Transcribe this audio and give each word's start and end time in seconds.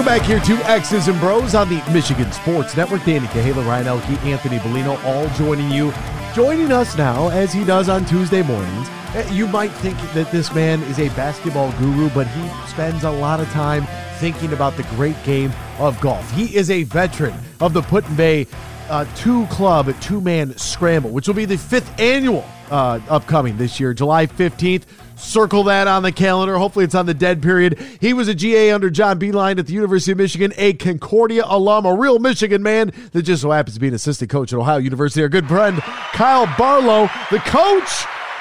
Welcome 0.00 0.18
back 0.18 0.26
here 0.26 0.56
to 0.56 0.70
X's 0.70 1.08
and 1.08 1.20
Bros 1.20 1.54
on 1.54 1.68
the 1.68 1.82
Michigan 1.92 2.32
Sports 2.32 2.74
Network. 2.74 3.04
Danny 3.04 3.26
Cahala, 3.26 3.66
Ryan 3.66 3.86
Elke, 3.86 4.24
Anthony 4.24 4.56
Bellino, 4.56 4.98
all 5.04 5.28
joining 5.36 5.70
you. 5.70 5.92
Joining 6.34 6.72
us 6.72 6.96
now, 6.96 7.28
as 7.28 7.52
he 7.52 7.66
does 7.66 7.90
on 7.90 8.06
Tuesday 8.06 8.40
mornings. 8.42 8.88
Eh, 9.14 9.30
You 9.30 9.46
might 9.46 9.70
think 9.72 9.98
that 10.14 10.32
this 10.32 10.54
man 10.54 10.82
is 10.84 10.98
a 10.98 11.10
basketball 11.10 11.70
guru, 11.72 12.08
but 12.14 12.26
he 12.28 12.48
spends 12.66 13.04
a 13.04 13.10
lot 13.10 13.40
of 13.40 13.48
time 13.50 13.86
thinking 14.20 14.54
about 14.54 14.74
the 14.78 14.84
great 14.84 15.22
game 15.22 15.52
of 15.78 16.00
golf. 16.00 16.30
He 16.30 16.56
is 16.56 16.70
a 16.70 16.84
veteran 16.84 17.34
of 17.60 17.74
the 17.74 17.82
Put 17.82 18.06
Bay 18.16 18.46
uh, 18.88 19.04
two 19.16 19.44
club 19.48 19.94
two 20.00 20.22
man 20.22 20.56
scramble, 20.56 21.10
which 21.10 21.28
will 21.28 21.34
be 21.34 21.44
the 21.44 21.58
fifth 21.58 22.00
annual 22.00 22.46
uh, 22.70 23.00
upcoming 23.10 23.58
this 23.58 23.78
year, 23.78 23.92
July 23.92 24.26
15th. 24.26 24.84
Circle 25.20 25.64
that 25.64 25.86
on 25.86 26.02
the 26.02 26.12
calendar. 26.12 26.56
Hopefully, 26.58 26.84
it's 26.84 26.94
on 26.94 27.06
the 27.06 27.14
dead 27.14 27.42
period. 27.42 27.78
He 28.00 28.12
was 28.12 28.26
a 28.28 28.34
GA 28.34 28.70
under 28.70 28.90
John 28.90 29.18
Beilein 29.20 29.58
at 29.58 29.66
the 29.66 29.72
University 29.72 30.12
of 30.12 30.18
Michigan, 30.18 30.52
a 30.56 30.72
Concordia 30.72 31.44
alum, 31.46 31.86
a 31.86 31.94
real 31.94 32.18
Michigan 32.18 32.62
man 32.62 32.92
that 33.12 33.22
just 33.22 33.42
so 33.42 33.50
happens 33.50 33.74
to 33.74 33.80
be 33.80 33.88
an 33.88 33.94
assistant 33.94 34.30
coach 34.30 34.52
at 34.52 34.58
Ohio 34.58 34.78
University. 34.78 35.22
Our 35.22 35.28
good 35.28 35.46
friend, 35.46 35.78
Kyle 35.80 36.46
Barlow, 36.56 37.08
the 37.30 37.38
coach. 37.40 37.88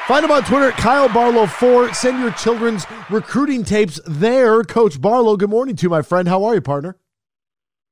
Find 0.08 0.26
him 0.26 0.32
on 0.32 0.44
Twitter 0.44 0.70
at 0.72 0.78
Kyle 0.78 1.08
Barlow4. 1.10 1.94
Send 1.94 2.20
your 2.20 2.32
children's 2.32 2.86
recruiting 3.12 3.64
tapes 3.64 4.00
there. 4.08 4.64
Coach 4.64 5.00
Barlow, 5.00 5.38
good 5.38 5.52
morning 5.52 5.76
to 5.76 5.84
you, 5.84 5.90
my 5.90 6.02
friend. 6.02 6.28
How 6.28 6.44
are 6.46 6.56
you, 6.56 6.62
partner? 6.62 6.98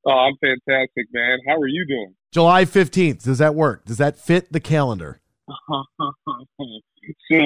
Oh, 0.04 0.10
I'm 0.10 0.34
fantastic, 0.40 1.06
man. 1.12 1.38
How 1.46 1.56
are 1.60 1.68
you 1.68 1.86
doing? 1.86 2.14
July 2.32 2.64
15th. 2.64 3.22
Does 3.22 3.38
that 3.38 3.54
work? 3.54 3.84
Does 3.84 3.98
that 3.98 4.18
fit 4.18 4.52
the 4.52 4.60
calendar? 4.60 5.20
so 7.30 7.40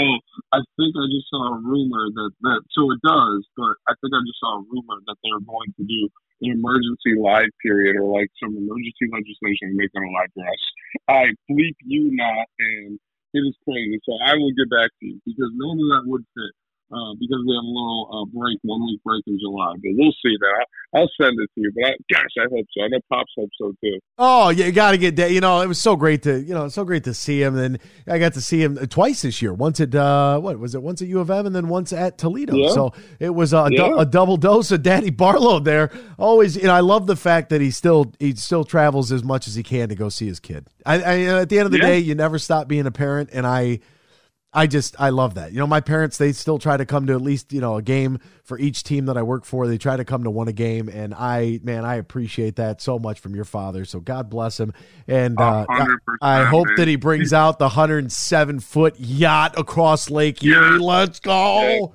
I 0.52 0.60
think 0.76 0.92
I 0.96 1.06
just 1.10 1.30
saw 1.30 1.54
a 1.54 1.60
rumor 1.60 2.10
that, 2.10 2.30
that 2.42 2.60
so 2.72 2.90
it 2.90 3.00
does, 3.04 3.46
but 3.56 3.74
I 3.86 3.94
think 4.00 4.12
I 4.14 4.20
just 4.26 4.40
saw 4.40 4.58
a 4.58 4.64
rumor 4.66 4.98
that 5.06 5.16
they're 5.22 5.44
going 5.46 5.70
to 5.78 5.84
do 5.84 6.02
an 6.42 6.58
emergency 6.58 7.14
live 7.18 7.50
period 7.62 7.96
or 7.96 8.10
like 8.10 8.30
some 8.42 8.56
emergency 8.56 9.06
legislation 9.10 9.78
make 9.78 9.90
a 9.94 10.00
live 10.00 10.32
dress. 10.34 10.62
I 11.08 11.22
bleep 11.50 11.78
you 11.86 12.10
not, 12.14 12.46
and 12.58 12.98
it 13.34 13.42
is 13.46 13.56
crazy. 13.64 14.00
So 14.04 14.18
I 14.24 14.34
will 14.34 14.52
get 14.58 14.70
back 14.70 14.90
to 15.00 15.06
you 15.06 15.20
because 15.26 15.50
normally 15.54 15.88
that 15.94 16.04
would 16.06 16.24
fit. 16.34 16.54
Uh, 16.92 17.14
because 17.18 17.40
we 17.46 17.54
have 17.56 17.64
a 17.64 17.72
little 17.72 18.08
uh, 18.12 18.24
break, 18.38 18.58
one 18.62 18.84
week 18.84 19.00
break 19.02 19.22
in 19.26 19.38
July, 19.40 19.72
but 19.76 19.90
we'll 19.96 20.12
see 20.22 20.36
that. 20.40 20.66
I'll 20.94 21.08
send 21.18 21.38
it 21.40 21.48
to 21.54 21.60
you. 21.62 21.72
But 21.74 21.84
I, 21.86 21.90
gosh, 22.12 22.30
I 22.38 22.42
hope 22.52 22.66
so. 22.76 22.84
I 22.84 22.88
know 22.88 22.98
Pops 23.10 23.32
hopes 23.34 23.56
so 23.58 23.72
too. 23.82 23.98
Oh, 24.18 24.50
yeah, 24.50 24.66
you 24.66 24.72
got 24.72 24.90
to 24.90 24.98
get 24.98 25.16
that. 25.16 25.30
You 25.30 25.40
know, 25.40 25.62
it 25.62 25.66
was 25.68 25.80
so 25.80 25.96
great 25.96 26.22
to 26.24 26.38
you 26.40 26.52
know, 26.52 26.68
so 26.68 26.84
great 26.84 27.04
to 27.04 27.14
see 27.14 27.42
him. 27.42 27.56
And 27.56 27.78
I 28.06 28.18
got 28.18 28.34
to 28.34 28.42
see 28.42 28.62
him 28.62 28.76
twice 28.88 29.22
this 29.22 29.40
year. 29.40 29.54
Once 29.54 29.80
at 29.80 29.94
uh, 29.94 30.38
what 30.38 30.58
was 30.58 30.74
it? 30.74 30.82
Once 30.82 31.00
at 31.00 31.08
U 31.08 31.20
of 31.20 31.30
M, 31.30 31.46
and 31.46 31.56
then 31.56 31.68
once 31.68 31.94
at 31.94 32.18
Toledo. 32.18 32.54
Yeah. 32.56 32.68
So 32.72 32.92
it 33.18 33.30
was 33.30 33.54
a, 33.54 33.68
Yeah. 33.70 33.88
du- 33.88 33.96
a 33.96 34.04
double 34.04 34.36
dose 34.36 34.70
of 34.70 34.82
Daddy 34.82 35.08
Barlow 35.22 35.60
there. 35.60 35.90
Always, 36.18 36.56
you 36.56 36.64
know, 36.64 36.74
I 36.74 36.80
love 36.80 37.06
the 37.06 37.16
fact 37.16 37.48
that 37.50 37.62
he 37.62 37.70
still 37.70 38.12
he 38.18 38.34
still 38.34 38.64
travels 38.64 39.12
as 39.12 39.24
much 39.24 39.48
as 39.48 39.54
he 39.54 39.62
can 39.62 39.88
to 39.88 39.94
go 39.94 40.10
see 40.10 40.26
his 40.26 40.40
kid. 40.40 40.66
I, 40.84 40.94
I 41.02 41.20
at 41.40 41.48
the 41.48 41.58
end 41.58 41.64
of 41.66 41.72
the 41.72 41.78
Yeah. 41.78 41.86
day, 41.86 41.98
you 42.00 42.14
never 42.14 42.38
stop 42.38 42.68
being 42.68 42.86
a 42.86 42.92
parent, 42.92 43.30
and 43.32 43.46
I. 43.46 43.80
I 44.54 44.66
just 44.66 44.94
I 45.00 45.08
love 45.10 45.34
that. 45.36 45.52
You 45.52 45.58
know, 45.60 45.66
my 45.66 45.80
parents 45.80 46.18
they 46.18 46.32
still 46.32 46.58
try 46.58 46.76
to 46.76 46.84
come 46.84 47.06
to 47.06 47.14
at 47.14 47.22
least, 47.22 47.52
you 47.54 47.60
know, 47.62 47.76
a 47.76 47.82
game 47.82 48.18
for 48.44 48.58
each 48.58 48.82
team 48.82 49.06
that 49.06 49.16
I 49.16 49.22
work 49.22 49.44
for. 49.46 49.66
They 49.66 49.78
try 49.78 49.96
to 49.96 50.04
come 50.04 50.24
to 50.24 50.30
one 50.30 50.46
a 50.48 50.52
game 50.52 50.88
and 50.90 51.14
I 51.14 51.58
man, 51.62 51.84
I 51.86 51.94
appreciate 51.96 52.56
that 52.56 52.82
so 52.82 52.98
much 52.98 53.20
from 53.20 53.34
your 53.34 53.46
father. 53.46 53.84
So 53.86 53.98
God 54.00 54.28
bless 54.28 54.60
him. 54.60 54.74
And 55.08 55.40
uh, 55.40 55.64
I, 55.70 55.86
I 56.20 56.44
hope 56.44 56.66
man. 56.66 56.76
that 56.76 56.88
he 56.88 56.96
brings 56.96 57.32
out 57.32 57.58
the 57.58 57.64
107 57.64 58.60
foot 58.60 59.00
yacht 59.00 59.58
across 59.58 60.10
Lake 60.10 60.44
Erie. 60.44 60.72
Yeah. 60.72 60.78
Let's 60.80 61.18
go. 61.18 61.94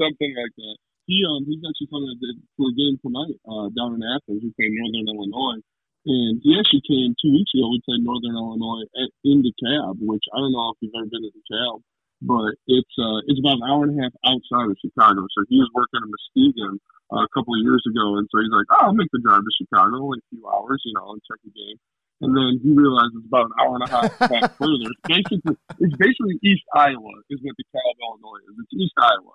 something 0.00 0.34
like 0.36 0.54
that. 0.56 0.76
He 1.06 1.22
um 1.28 1.44
he's 1.46 1.62
actually 1.62 1.86
coming 1.86 2.08
to 2.10 2.18
the- 2.18 2.42
to 2.56 2.62
a 2.66 2.74
game 2.74 2.98
tonight 3.00 3.38
uh, 3.46 3.68
down 3.78 3.94
in 3.94 4.02
Athens. 4.02 4.42
We 4.42 4.50
play 4.58 4.68
Northern 4.74 5.06
Illinois, 5.14 5.62
and 6.06 6.38
he 6.42 6.54
actually 6.54 6.86
came 6.86 7.18
two 7.18 7.34
weeks 7.34 7.50
ago. 7.50 7.66
We 7.66 7.82
played 7.82 8.06
Northern 8.06 8.38
Illinois 8.38 8.86
at, 8.94 9.10
in 9.26 9.42
DeKalb, 9.42 9.98
which 9.98 10.22
I 10.30 10.38
don't 10.38 10.54
know 10.54 10.70
if 10.70 10.78
you've 10.78 10.94
ever 10.94 11.10
been 11.10 11.26
to 11.26 11.34
DeKalb, 11.34 11.82
but 12.22 12.54
it's 12.70 12.94
uh 12.94 13.26
it's 13.26 13.42
about 13.42 13.58
an 13.58 13.66
hour 13.66 13.84
and 13.84 13.98
a 13.98 14.06
half 14.06 14.14
outside 14.22 14.70
of 14.70 14.78
Chicago. 14.78 15.26
So 15.34 15.42
he 15.50 15.58
was 15.58 15.66
working 15.74 16.06
in 16.06 16.14
Muskegon 16.14 16.78
uh, 17.10 17.26
a 17.26 17.30
couple 17.34 17.58
of 17.58 17.62
years 17.66 17.82
ago, 17.90 18.22
and 18.22 18.30
so 18.30 18.38
he's 18.38 18.54
like, 18.54 18.70
oh, 18.70 18.86
I'll 18.86 18.94
make 18.94 19.10
the 19.10 19.18
drive 19.18 19.42
to 19.42 19.52
Chicago, 19.58 20.14
in 20.14 20.22
a 20.22 20.26
few 20.30 20.46
hours, 20.46 20.78
you 20.86 20.94
know, 20.94 21.10
and 21.10 21.22
check 21.26 21.42
the 21.42 21.50
game. 21.50 21.78
And 22.22 22.32
then 22.32 22.62
he 22.64 22.72
realized 22.72 23.12
it's 23.12 23.28
about 23.28 23.52
an 23.52 23.56
hour 23.60 23.76
and 23.76 23.84
a 23.84 23.90
half 23.90 24.08
back 24.30 24.56
further. 24.62 24.88
It's 24.88 25.04
basically 25.10 25.58
it's 25.82 25.96
basically 25.98 26.38
East 26.46 26.64
Iowa 26.70 27.18
is 27.34 27.42
what 27.42 27.58
DeKalb, 27.58 27.94
Illinois 27.98 28.46
is. 28.46 28.54
It's 28.62 28.74
East 28.78 28.96
Iowa. 28.96 29.34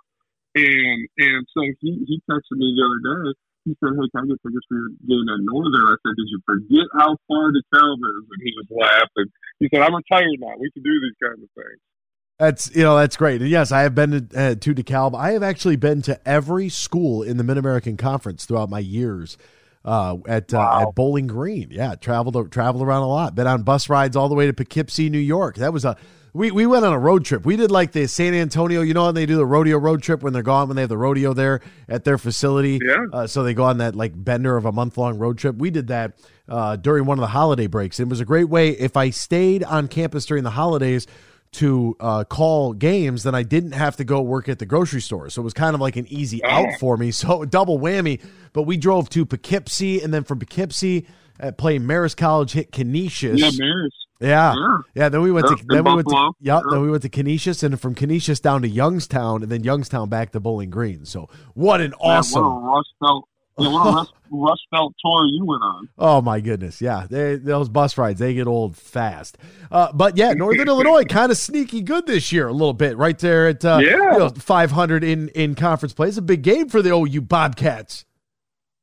And 0.56 1.00
and 1.20 1.44
so 1.52 1.62
he, 1.84 2.00
he 2.08 2.24
texted 2.32 2.58
me 2.58 2.74
the 2.76 2.84
other 2.88 3.02
day. 3.04 3.36
He 3.66 3.78
said, 3.78 3.94
Hey, 3.94 4.08
can 4.10 4.26
I 4.26 4.28
get 4.28 4.42
tickets 4.42 4.66
for 4.68 4.78
your 4.78 4.92
game 5.06 5.28
at 5.30 5.40
Northern? 5.46 5.86
I 5.88 5.98
said, 6.02 6.16
Did 6.18 6.30
you 6.30 6.40
forget 6.46 6.88
how 6.98 7.16
far 7.28 7.54
DeKalb 7.54 8.00
is? 8.02 8.24
And 8.28 8.42
he 8.42 8.52
was 8.58 8.70
laughing. 8.72 9.30
He 9.60 9.70
said, 9.70 9.82
I'm 9.82 9.96
retired 9.96 10.40
now. 10.40 10.58
We 10.60 10.72
can 10.72 10.84
do 10.84 10.96
these 11.02 11.18
kind 11.22 11.38
of 11.38 11.50
things. 11.54 11.82
That's 12.40 12.76
you 12.76 12.82
know 12.82 12.98
that's 12.98 13.18
great. 13.18 13.42
And 13.42 13.52
yes, 13.52 13.72
I 13.72 13.82
have 13.82 13.94
been 13.94 14.30
to, 14.30 14.40
uh, 14.40 14.56
to 14.56 14.74
DeKalb. 14.74 15.16
I 15.16 15.34
have 15.34 15.44
actually 15.44 15.76
been 15.76 16.02
to 16.04 16.20
every 16.28 16.70
school 16.70 17.22
in 17.22 17.38
the 17.38 17.44
Mid 17.44 17.60
American 17.60 17.98
Conference 17.98 18.46
throughout 18.46 18.68
my 18.68 18.80
years 18.80 19.38
uh, 19.86 20.18
at 20.28 20.52
uh, 20.52 20.82
at 20.82 20.96
Bowling 20.96 21.28
Green. 21.28 21.70
Yeah, 21.70 21.94
traveled 21.94 22.52
traveled 22.52 22.84
around 22.84 23.04
a 23.04 23.08
lot. 23.08 23.36
Been 23.36 23.46
on 23.46 23.62
bus 23.62 23.90
rides 23.90 24.16
all 24.16 24.28
the 24.28 24.34
way 24.34 24.48
to 24.48 24.54
Poughkeepsie, 24.54 25.10
New 25.10 25.20
York. 25.20 25.58
That 25.58 25.72
was 25.72 25.86
a 25.86 25.96
we 26.34 26.52
we 26.52 26.66
went 26.66 26.86
on 26.86 26.94
a 26.94 27.00
road 27.00 27.26
trip. 27.26 27.46
We 27.46 27.56
did 27.58 27.72
like 27.72 27.92
the 27.92 28.08
San 28.08 28.34
Antonio. 28.34 28.82
You 28.82 28.94
know 28.94 29.06
when 29.06 29.16
they 29.16 29.26
do 29.26 29.36
the 29.36 29.46
rodeo 29.46 29.78
road 29.78 30.02
trip 30.02 30.22
when 30.24 30.34
they're 30.34 30.44
gone 30.44 30.68
when 30.68 30.76
they 30.76 30.84
have 30.84 30.90
the 30.90 30.98
rodeo 30.98 31.34
there 31.34 31.62
at 31.90 32.04
their 32.04 32.18
facility. 32.18 32.80
Yeah. 32.84 33.06
Uh, 33.12 33.28
so 33.28 33.44
they 33.44 33.54
go 33.54 33.64
on 33.66 33.80
that 33.80 33.96
like 33.96 34.12
bender 34.16 34.56
of 34.58 34.66
a 34.66 34.72
month 34.72 34.98
long 34.98 35.18
road 35.18 35.38
trip. 35.38 35.56
We 35.58 35.70
did 35.70 35.88
that 35.88 36.14
uh, 36.48 36.76
during 36.78 37.06
one 37.06 37.18
of 37.18 37.22
the 37.22 37.28
holiday 37.28 37.68
breaks. 37.68 38.00
It 38.00 38.08
was 38.08 38.20
a 38.20 38.26
great 38.26 38.50
way. 38.50 38.70
If 38.70 38.96
I 38.98 39.10
stayed 39.10 39.64
on 39.64 39.88
campus 39.88 40.26
during 40.26 40.44
the 40.44 40.52
holidays 40.52 41.06
to 41.54 41.98
uh, 42.00 42.24
call 42.24 42.72
games, 42.72 43.24
then 43.24 43.36
I 43.36 43.44
didn't 43.44 43.74
have 43.74 43.98
to 43.98 44.06
go 44.06 44.22
work 44.22 44.48
at 44.48 44.60
the 44.60 44.66
grocery 44.66 45.02
store. 45.02 45.30
So 45.30 45.42
it 45.42 45.44
was 45.44 45.54
kind 45.54 45.76
of 45.76 45.82
like 45.82 45.98
an 45.98 46.08
easy 46.08 46.42
out 46.46 46.66
Oh. 46.66 46.78
for 46.80 46.96
me. 46.98 47.12
So 47.22 47.44
double 47.44 47.78
whammy. 47.78 48.22
But 48.54 48.62
we 48.64 48.78
drove 48.78 49.10
to 49.10 49.26
Poughkeepsie, 49.26 50.02
and 50.02 50.14
then 50.14 50.24
from 50.24 50.40
Poughkeepsie, 50.40 51.08
uh, 51.42 51.52
playing 51.52 51.82
Marist 51.82 52.16
College, 52.16 52.54
hit 52.54 52.72
Canisius. 52.72 53.38
Yeah, 53.38 53.50
Maris. 53.58 53.92
Yeah. 54.22 54.54
Yeah. 54.56 54.78
Yeah, 54.96 55.10
then 55.10 55.22
we 55.22 55.32
went 55.32 55.48
Yeah, 55.50 55.56
to 55.56 55.64
then 55.68 55.84
we 55.84 55.96
went 55.96 56.08
to 56.08 56.32
Yeah. 56.40 56.62
then 56.70 56.82
we 56.82 56.90
went 56.92 57.02
to 57.04 57.10
Canisius 57.10 57.64
and 57.64 57.80
from 57.82 57.96
Canisius 57.96 58.40
down 58.40 58.62
to 58.62 58.68
Youngstown 58.70 59.44
and 59.44 59.52
then 59.52 59.64
Youngstown 59.64 60.10
back 60.10 60.32
to 60.34 60.40
Bowling 60.40 60.70
Green. 60.70 61.06
So 61.06 61.28
what 61.56 61.82
an 61.82 61.94
awesome 62.00 62.44
Man, 62.44 62.52
what 62.52 62.58
a 62.62 62.76
Rust 62.76 62.90
Belt, 63.02 63.28
yeah, 63.58 63.68
what 63.72 63.88
a 63.88 63.92
Rust, 63.96 64.14
Rust 64.30 64.62
Belt 64.72 64.94
tour 65.04 65.26
you 65.26 65.44
went 65.46 65.64
on. 65.64 65.90
Oh 65.98 66.22
my 66.22 66.40
goodness, 66.40 66.82
yeah, 66.82 67.08
they, 67.10 67.36
those 67.38 67.68
bus 67.68 67.98
rides 67.98 68.20
they 68.20 68.34
get 68.36 68.48
old 68.48 68.78
fast. 68.78 69.38
Uh, 69.72 69.92
but 69.92 70.18
yeah, 70.18 70.34
Northern 70.34 70.68
Illinois 70.68 71.04
kind 71.10 71.32
of 71.32 71.38
sneaky 71.38 71.82
good 71.82 72.06
this 72.06 72.32
year, 72.32 72.48
a 72.48 72.54
little 72.54 72.74
bit 72.74 72.98
right 72.98 73.18
there 73.18 73.48
at 73.48 73.66
uh, 73.66 73.80
Yeah. 73.82 74.14
you 74.14 74.20
know, 74.20 74.30
500 74.30 75.04
in 75.04 75.30
in 75.30 75.56
conference 75.56 75.94
play. 75.94 76.08
It's 76.10 76.18
a 76.18 76.22
big 76.22 76.44
game 76.44 76.70
for 76.70 76.82
the 76.82 76.94
OU 76.94 77.22
Bobcats. 77.22 78.06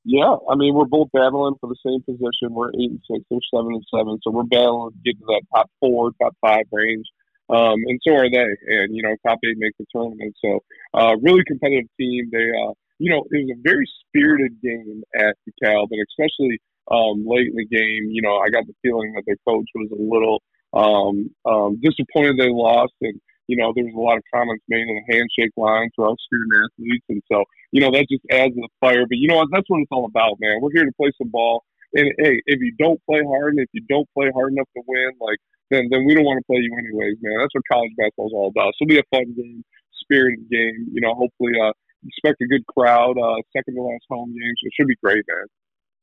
Yeah, 0.09 0.37
I 0.49 0.57
mean 0.57 0.73
we're 0.75 0.87
both 0.89 1.09
battling 1.13 1.57
for 1.61 1.69
the 1.69 1.77
same 1.85 2.01
position. 2.01 2.57
We're 2.57 2.71
eight 2.71 2.97
and 2.97 3.03
six, 3.05 3.21
they're 3.29 3.45
seven 3.53 3.75
and 3.77 3.85
seven, 3.93 4.19
so 4.25 4.31
we're 4.31 4.49
battling 4.49 4.93
to 4.93 4.99
get 5.05 5.21
to 5.21 5.27
that 5.29 5.43
top 5.55 5.71
four, 5.81 6.13
top 6.17 6.33
five 6.41 6.65
range. 6.73 7.05
Um, 7.51 7.77
and 7.85 8.01
so 8.07 8.17
are 8.17 8.31
they. 8.31 8.41
And 8.41 8.97
you 8.97 9.03
know, 9.03 9.15
top 9.27 9.39
eight 9.45 9.59
make 9.59 9.77
the 9.79 9.85
tournament. 9.93 10.35
So 10.43 10.61
uh, 10.95 11.17
really 11.21 11.45
competitive 11.47 11.91
team. 12.01 12.31
They, 12.33 12.49
uh, 12.57 12.73
you 12.99 13.11
know, 13.11 13.25
it 13.31 13.37
was 13.37 13.53
a 13.53 13.61
very 13.63 13.85
spirited 14.01 14.57
game 14.63 15.03
at 15.15 15.37
DeKalb, 15.45 15.89
and 15.91 16.01
especially 16.09 16.59
um, 16.91 17.27
late 17.27 17.49
in 17.49 17.57
the 17.57 17.67
game. 17.67 18.09
You 18.09 18.23
know, 18.23 18.39
I 18.39 18.49
got 18.49 18.67
the 18.67 18.75
feeling 18.81 19.13
that 19.13 19.25
their 19.27 19.37
coach 19.47 19.69
was 19.75 19.91
a 19.93 20.01
little 20.01 20.41
um, 20.73 21.29
um, 21.45 21.81
disappointed 21.83 22.39
they 22.39 22.49
lost, 22.49 22.95
and 23.03 23.21
you 23.49 23.57
know, 23.57 23.73
there 23.75 23.85
was 23.85 23.97
a 23.97 23.99
lot 23.99 24.21
of 24.21 24.25
comments 24.33 24.63
made 24.69 24.85
in 24.85 24.95
the 24.95 25.09
handshake 25.09 25.57
line 25.57 25.89
for 25.97 26.13
us 26.13 26.21
student 26.29 26.53
athletes, 26.53 27.05
and 27.09 27.23
so 27.27 27.45
you 27.73 27.81
know, 27.81 27.91
that 27.91 28.07
just 28.09 28.25
adds 28.31 28.55
to 28.55 28.61
the 28.61 28.73
fire. 28.81 29.05
But 29.09 29.19
you 29.19 29.29
know 29.29 29.37
what? 29.41 29.49
That's 29.51 29.69
what 29.69 29.81
it's 29.81 29.93
all 29.93 30.05
about, 30.05 30.37
man. 30.41 30.61
We're 30.61 30.73
here 30.73 30.85
to 30.85 30.97
play 31.01 31.11
some 31.19 31.29
ball. 31.29 31.65
And 31.95 32.13
hey, 32.21 32.41
if 32.45 32.61
you 32.61 32.73
don't 32.79 33.01
play 33.09 33.25
hard 33.25 33.57
and 33.57 33.65
if 33.65 33.73
you 33.73 33.83
don't 33.89 34.09
play 34.13 34.29
hard 34.33 34.53
enough 34.53 34.69
to 34.77 34.83
win, 34.87 35.17
like 35.21 35.41
then 35.73 35.89
then 35.91 36.05
we 36.05 36.15
don't 36.15 36.25
want 36.25 36.39
to 36.41 36.47
play 36.49 36.61
you 36.61 36.73
anyways, 36.77 37.17
man. 37.25 37.41
That's 37.41 37.57
what 37.57 37.65
college 37.73 37.93
basketball 37.97 38.29
is 38.29 38.37
all 38.37 38.53
about. 38.53 38.77
So 38.77 38.85
it'll 38.85 38.97
be 38.97 39.01
a 39.01 39.09
fun 39.09 39.33
game, 39.33 39.65
spirited 40.05 40.45
game. 40.53 40.93
You 40.93 41.01
know, 41.01 41.17
hopefully, 41.17 41.57
uh, 41.57 41.73
expect 42.05 42.45
a 42.45 42.49
good 42.49 42.65
crowd. 42.69 43.17
Uh, 43.17 43.41
second 43.57 43.77
to 43.77 43.83
last 43.83 44.05
home 44.09 44.33
game, 44.37 44.55
so 44.61 44.69
it 44.69 44.73
should 44.77 44.89
be 44.89 45.01
great, 45.01 45.25
man. 45.25 45.49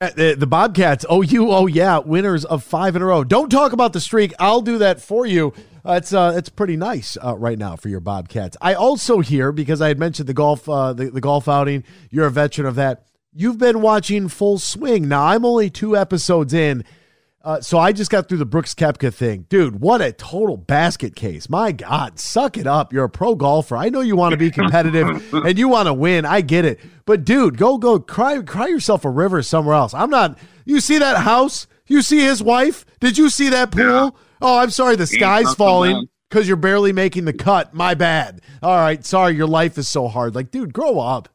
Uh, 0.01 0.09
The, 0.09 0.35
the 0.37 0.47
Bobcats, 0.47 1.05
you. 1.09 1.51
oh 1.51 1.67
yeah, 1.67 1.99
winners 1.99 2.43
of 2.43 2.63
five 2.63 2.97
in 2.97 3.01
a 3.01 3.05
row. 3.05 3.23
Don't 3.23 3.49
talk 3.49 3.71
about 3.71 3.93
the 3.93 4.01
streak. 4.01 4.33
I'll 4.39 4.59
do 4.61 4.77
that 4.79 5.01
for 5.01 5.25
you. 5.25 5.53
Uh, 5.85 5.93
it's 5.93 6.11
uh, 6.13 6.33
it's 6.35 6.49
pretty 6.49 6.75
nice 6.75 7.17
uh, 7.23 7.37
right 7.37 7.57
now 7.57 7.77
for 7.77 7.87
your 7.87 8.01
Bobcats. 8.01 8.57
I 8.59 8.73
also 8.73 9.19
hear 9.19 9.53
because 9.53 9.81
I 9.81 9.87
had 9.87 9.97
mentioned 9.97 10.27
the 10.27 10.33
golf 10.33 10.67
uh, 10.67 10.91
the, 10.91 11.11
the 11.11 11.21
golf 11.21 11.47
outing. 11.47 11.85
You're 12.09 12.25
a 12.25 12.31
veteran 12.31 12.67
of 12.67 12.75
that. 12.75 13.05
You've 13.31 13.57
been 13.57 13.81
watching 13.81 14.27
Full 14.27 14.57
Swing. 14.57 15.07
Now 15.07 15.27
I'm 15.27 15.45
only 15.45 15.69
two 15.69 15.95
episodes 15.95 16.53
in. 16.53 16.83
Uh, 17.45 17.61
so 17.61 17.77
I 17.77 17.91
just 17.91 18.09
got 18.09 18.27
through 18.27 18.39
the 18.39 18.45
Brooks 18.45 18.73
Koepka 18.73 19.13
thing. 19.13 19.45
Dude, 19.49 19.79
what 19.79 20.01
a 20.01 20.11
total 20.11 20.57
basket 20.57 21.15
case. 21.15 21.47
My 21.47 21.71
God, 21.71 22.19
suck 22.19 22.57
it 22.57 22.65
up. 22.65 22.91
You're 22.91 23.03
a 23.03 23.09
pro 23.09 23.35
golfer. 23.35 23.77
I 23.77 23.89
know 23.89 24.01
you 24.01 24.15
want 24.15 24.31
to 24.31 24.37
be 24.37 24.49
competitive 24.49 25.31
and 25.33 25.59
you 25.59 25.67
want 25.67 25.85
to 25.85 25.93
win. 25.93 26.25
I 26.25 26.41
get 26.41 26.65
it. 26.65 26.79
But 27.05 27.23
dude, 27.23 27.57
go 27.57 27.77
go 27.77 27.99
cry 27.99 28.41
cry 28.41 28.65
yourself 28.65 29.05
a 29.05 29.11
river 29.11 29.43
somewhere 29.43 29.75
else. 29.75 29.93
I'm 29.93 30.09
not 30.09 30.39
you 30.65 30.79
see 30.79 30.97
that 30.97 31.17
house? 31.17 31.67
You 31.85 32.01
see 32.01 32.19
his 32.19 32.41
wife? 32.41 32.83
Did 32.99 33.15
you 33.15 33.29
see 33.29 33.49
that 33.49 33.69
pool? 33.69 33.83
Yeah. 33.83 34.09
Oh, 34.41 34.57
I'm 34.57 34.71
sorry, 34.71 34.95
the 34.95 35.05
sky's 35.05 35.53
falling 35.53 36.07
because 36.29 36.47
you're 36.47 36.57
barely 36.57 36.93
making 36.93 37.25
the 37.25 37.33
cut. 37.33 37.75
My 37.75 37.93
bad. 37.93 38.41
All 38.63 38.75
right, 38.75 39.05
sorry, 39.05 39.35
your 39.35 39.45
life 39.45 39.77
is 39.77 39.87
so 39.87 40.07
hard. 40.07 40.33
Like, 40.33 40.49
dude, 40.49 40.73
grow 40.73 40.99
up. 40.99 41.29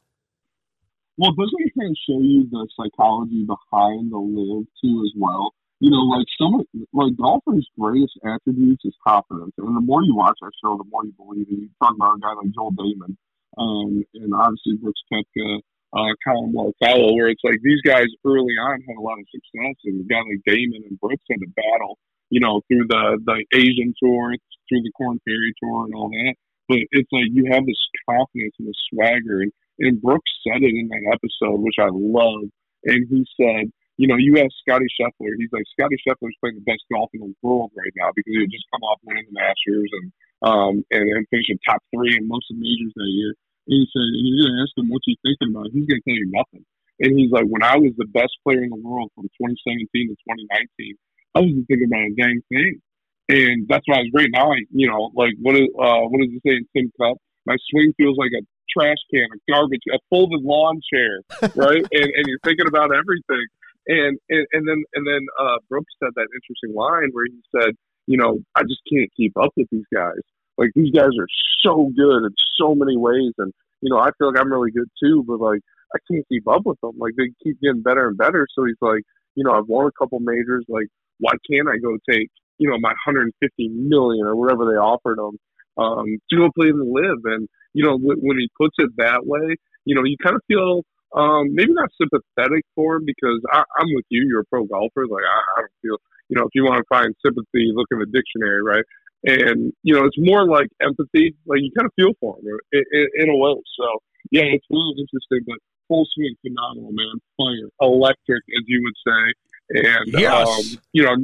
Well, 1.17 1.31
doesn't 1.33 1.55
it 1.59 1.73
kind 1.79 1.91
of 1.91 1.97
show 2.05 2.21
you 2.21 2.49
the 2.51 2.67
psychology 2.77 3.47
behind 3.47 4.11
the 4.11 4.19
LIV 4.19 4.67
too 4.83 5.05
as 5.05 5.13
well? 5.17 5.55
You 5.81 5.89
know, 5.89 6.05
like 6.13 6.29
some 6.37 6.61
like 6.93 7.17
golfers' 7.17 7.67
greatest 7.79 8.13
attributes 8.21 8.85
is 8.85 8.95
confidence, 9.07 9.53
and 9.57 9.75
the 9.75 9.81
more 9.81 10.05
you 10.05 10.15
watch 10.15 10.37
our 10.43 10.53
show, 10.63 10.77
the 10.77 10.85
more 10.85 11.05
you 11.05 11.13
believe 11.17 11.49
it. 11.49 11.57
You 11.57 11.71
talk 11.83 11.97
about 11.97 12.17
a 12.17 12.21
guy 12.21 12.37
like 12.37 12.53
Joel 12.53 12.77
Dahmen, 12.77 13.17
um, 13.57 14.05
and 14.13 14.35
obviously 14.37 14.77
Brooks 14.77 15.01
Koepka, 15.09 15.61
uh, 15.97 16.13
Collin 16.21 16.53
Morikawa, 16.53 17.17
where 17.17 17.29
it's 17.29 17.41
like 17.43 17.65
these 17.65 17.81
guys 17.81 18.13
early 18.27 18.53
on 18.61 18.85
had 18.85 19.01
a 19.01 19.01
lot 19.01 19.19
of 19.19 19.25
success, 19.33 19.77
and 19.89 20.05
a 20.05 20.07
guy 20.07 20.21
like 20.21 20.45
Dahmen 20.45 20.85
and 20.85 21.01
Brooks 21.01 21.25
had 21.31 21.41
to 21.41 21.49
battle, 21.57 21.97
you 22.29 22.41
know, 22.41 22.61
through 22.69 22.85
the 22.87 23.17
the 23.25 23.41
Asian 23.57 23.95
tour, 23.97 24.37
through 24.69 24.83
the 24.85 24.93
Korn 25.01 25.19
Ferry 25.25 25.55
tour, 25.65 25.87
and 25.87 25.95
all 25.95 26.11
that. 26.11 26.35
But 26.69 26.85
it's 26.93 27.09
like 27.11 27.33
you 27.33 27.49
have 27.51 27.65
this 27.65 27.81
confidence 28.05 28.53
and 28.59 28.69
this 28.69 28.77
swagger, 28.93 29.41
and, 29.49 29.53
and 29.79 30.01
Brooks 30.01 30.31
said 30.45 30.61
it 30.61 30.77
in 30.77 30.89
that 30.93 31.17
episode, 31.17 31.59
which 31.65 31.81
I 31.81 31.89
love. 31.89 32.53
And 32.85 33.09
he 33.09 33.27
said, 33.41 33.73
you 34.01 34.09
know, 34.09 34.17
you 34.17 34.41
ask 34.41 34.49
Scotty 34.65 34.89
Scheffler, 34.97 35.37
he's 35.37 35.53
like, 35.53 35.69
Scotty 35.77 36.01
Scheffler's 36.01 36.33
playing 36.41 36.57
the 36.57 36.65
best 36.65 36.81
golf 36.89 37.13
in 37.13 37.21
the 37.21 37.37
world 37.45 37.69
right 37.77 37.93
now 38.01 38.09
because 38.17 38.33
he 38.33 38.41
had 38.41 38.49
just 38.49 38.65
come 38.73 38.81
off 38.81 38.97
winning 39.05 39.29
the 39.29 39.37
Masters 39.37 39.93
and, 39.93 40.07
um, 40.41 40.75
and, 40.89 41.05
and 41.05 41.29
finishing 41.29 41.61
top 41.69 41.85
three 41.93 42.17
in 42.17 42.25
most 42.25 42.49
of 42.49 42.57
the 42.57 42.65
majors 42.65 42.97
that 42.97 43.13
year. 43.13 43.37
And 43.69 43.77
he 43.77 43.85
said, 43.93 44.09
and 44.09 44.25
you're 44.25 44.41
going 44.41 44.57
to 44.57 44.65
ask 44.65 44.73
him 44.73 44.89
what 44.89 45.05
he's 45.05 45.21
thinking 45.21 45.53
about. 45.53 45.69
He's 45.77 45.85
going 45.85 46.01
to 46.01 46.07
tell 46.09 46.17
you 46.17 46.33
nothing. 46.33 46.65
And 47.05 47.13
he's 47.13 47.29
like, 47.29 47.45
when 47.53 47.61
I 47.61 47.77
was 47.77 47.93
the 48.01 48.09
best 48.09 48.33
player 48.41 48.65
in 48.65 48.73
the 48.73 48.81
world 48.81 49.13
from 49.13 49.29
2017 49.37 49.85
to 49.85 50.17
2019, 50.17 50.97
I 51.37 51.45
wasn't 51.45 51.69
thinking 51.69 51.93
about 51.93 52.09
a 52.09 52.17
dang 52.17 52.41
thing. 52.49 52.81
And 53.29 53.69
that's 53.69 53.85
why 53.85 54.01
it's 54.01 54.17
great. 54.17 54.33
Now 54.33 54.49
I, 54.49 54.65
you 54.73 54.89
know, 54.89 55.13
like 55.13 55.37
what 55.45 55.61
is, 55.61 55.69
uh, 55.77 56.09
what 56.09 56.25
does 56.25 56.33
it 56.33 56.41
say 56.41 56.57
in 56.57 56.65
Tin 56.73 56.89
Cup? 56.97 57.21
My 57.45 57.61
swing 57.69 57.93
feels 58.01 58.17
like 58.17 58.33
a 58.33 58.41
trash 58.73 59.01
can, 59.13 59.29
a 59.29 59.39
garbage, 59.45 59.85
a 59.93 60.01
folded 60.09 60.41
lawn 60.41 60.81
chair, 60.89 61.21
right? 61.53 61.85
and, 61.85 62.09
and 62.17 62.25
you're 62.25 62.41
thinking 62.49 62.67
about 62.67 62.97
everything. 62.97 63.45
And, 63.91 64.19
and 64.29 64.47
and 64.53 64.69
then 64.69 64.85
and 64.95 65.05
then 65.05 65.27
uh, 65.35 65.59
Brooks 65.69 65.93
said 65.99 66.11
that 66.15 66.29
interesting 66.31 66.79
line 66.79 67.11
where 67.11 67.27
he 67.27 67.43
said, 67.51 67.75
you 68.07 68.17
know, 68.17 68.39
I 68.55 68.63
just 68.63 68.79
can't 68.87 69.11
keep 69.17 69.37
up 69.37 69.51
with 69.57 69.67
these 69.73 69.89
guys. 69.93 70.23
Like 70.57 70.71
these 70.77 70.93
guys 70.95 71.11
are 71.19 71.27
so 71.67 71.91
good 71.97 72.23
in 72.23 72.31
so 72.55 72.77
many 72.77 72.97
ways, 72.97 73.35
and 73.39 73.53
you 73.81 73.91
know, 73.91 73.99
I 73.99 74.11
feel 74.17 74.31
like 74.31 74.39
I'm 74.39 74.53
really 74.53 74.71
good 74.71 74.89
too, 75.03 75.25
but 75.27 75.41
like 75.41 75.59
I 75.93 75.99
can't 76.07 76.25
keep 76.29 76.47
up 76.47 76.63
with 76.65 76.81
them. 76.81 76.99
Like 76.99 77.15
they 77.17 77.35
keep 77.43 77.61
getting 77.61 77.83
better 77.83 78.07
and 78.07 78.17
better. 78.17 78.47
So 78.55 78.65
he's 78.65 78.79
like, 78.81 79.03
you 79.35 79.43
know, 79.43 79.59
I've 79.59 79.67
won 79.67 79.87
a 79.87 79.99
couple 79.99 80.21
majors. 80.21 80.65
Like, 80.69 80.87
why 81.19 81.33
can't 81.51 81.69
I 81.69 81.79
go 81.79 81.99
take 82.09 82.31
you 82.59 82.71
know 82.71 82.79
my 82.79 82.95
150 83.07 83.35
million 83.71 84.25
or 84.25 84.37
whatever 84.37 84.67
they 84.67 84.79
offered 84.79 85.19
him 85.19 85.35
um, 85.83 86.07
to 86.31 86.37
go 86.37 86.49
play 86.55 86.69
in 86.69 86.79
the 86.79 86.87
LIV? 86.87 87.25
And 87.25 87.49
you 87.75 87.85
know, 87.85 87.99
when 87.99 88.39
he 88.39 88.49
puts 88.57 88.77
it 88.79 88.91
that 88.99 89.27
way, 89.27 89.57
you 89.85 89.97
know, 89.97 90.05
you 90.05 90.17
kind 90.23 90.37
of 90.37 90.43
feel 90.47 90.83
um, 91.15 91.55
maybe 91.55 91.73
not 91.73 91.91
sympathetic 92.01 92.65
for 92.75 92.97
him 92.97 93.05
because 93.05 93.41
I, 93.53 93.59
am 93.81 93.89
with 93.95 94.05
you. 94.11 94.27
You're 94.29 94.41
a 94.41 94.45
pro 94.45 94.65
golfer. 94.65 95.07
Like 95.07 95.25
I, 95.25 95.39
I 95.59 95.61
don't 95.63 95.81
feel, 95.83 95.99
you 96.29 96.39
know, 96.39 96.45
if 96.45 96.55
you 96.55 96.65
want 96.65 96.79
to 96.79 96.89
find 96.89 97.15
sympathy, 97.25 97.73
look 97.75 97.89
in 97.91 97.99
the 97.99 98.07
dictionary, 98.07 98.63
right? 98.63 98.85
And 99.25 99.73
you 99.83 99.95
know, 99.95 100.05
it's 100.07 100.17
more 100.19 100.47
like 100.47 100.69
empathy. 100.81 101.35
Like 101.47 101.61
you 101.61 101.71
kind 101.77 101.87
of 101.87 101.93
feel 101.95 102.15
for 102.21 102.39
him 102.39 102.59
in, 102.73 102.85
in, 102.93 103.07
in 103.17 103.29
a 103.31 103.37
way. 103.37 103.55
So 103.79 103.87
yeah, 104.31 104.47
it's 104.47 104.67
really 104.71 104.95
interesting. 104.97 105.45
But 105.47 105.59
full 105.89 106.07
swing, 106.15 106.35
phenomenal, 106.47 106.93
man. 106.93 107.21
Fire, 107.37 107.69
electric, 107.81 108.45
as 108.57 108.65
you 108.67 108.81
would 108.85 108.99
say. 109.03 109.23
And 109.71 110.21
yes. 110.21 110.49
um, 110.49 110.81
you 110.93 111.05
know, 111.05 111.17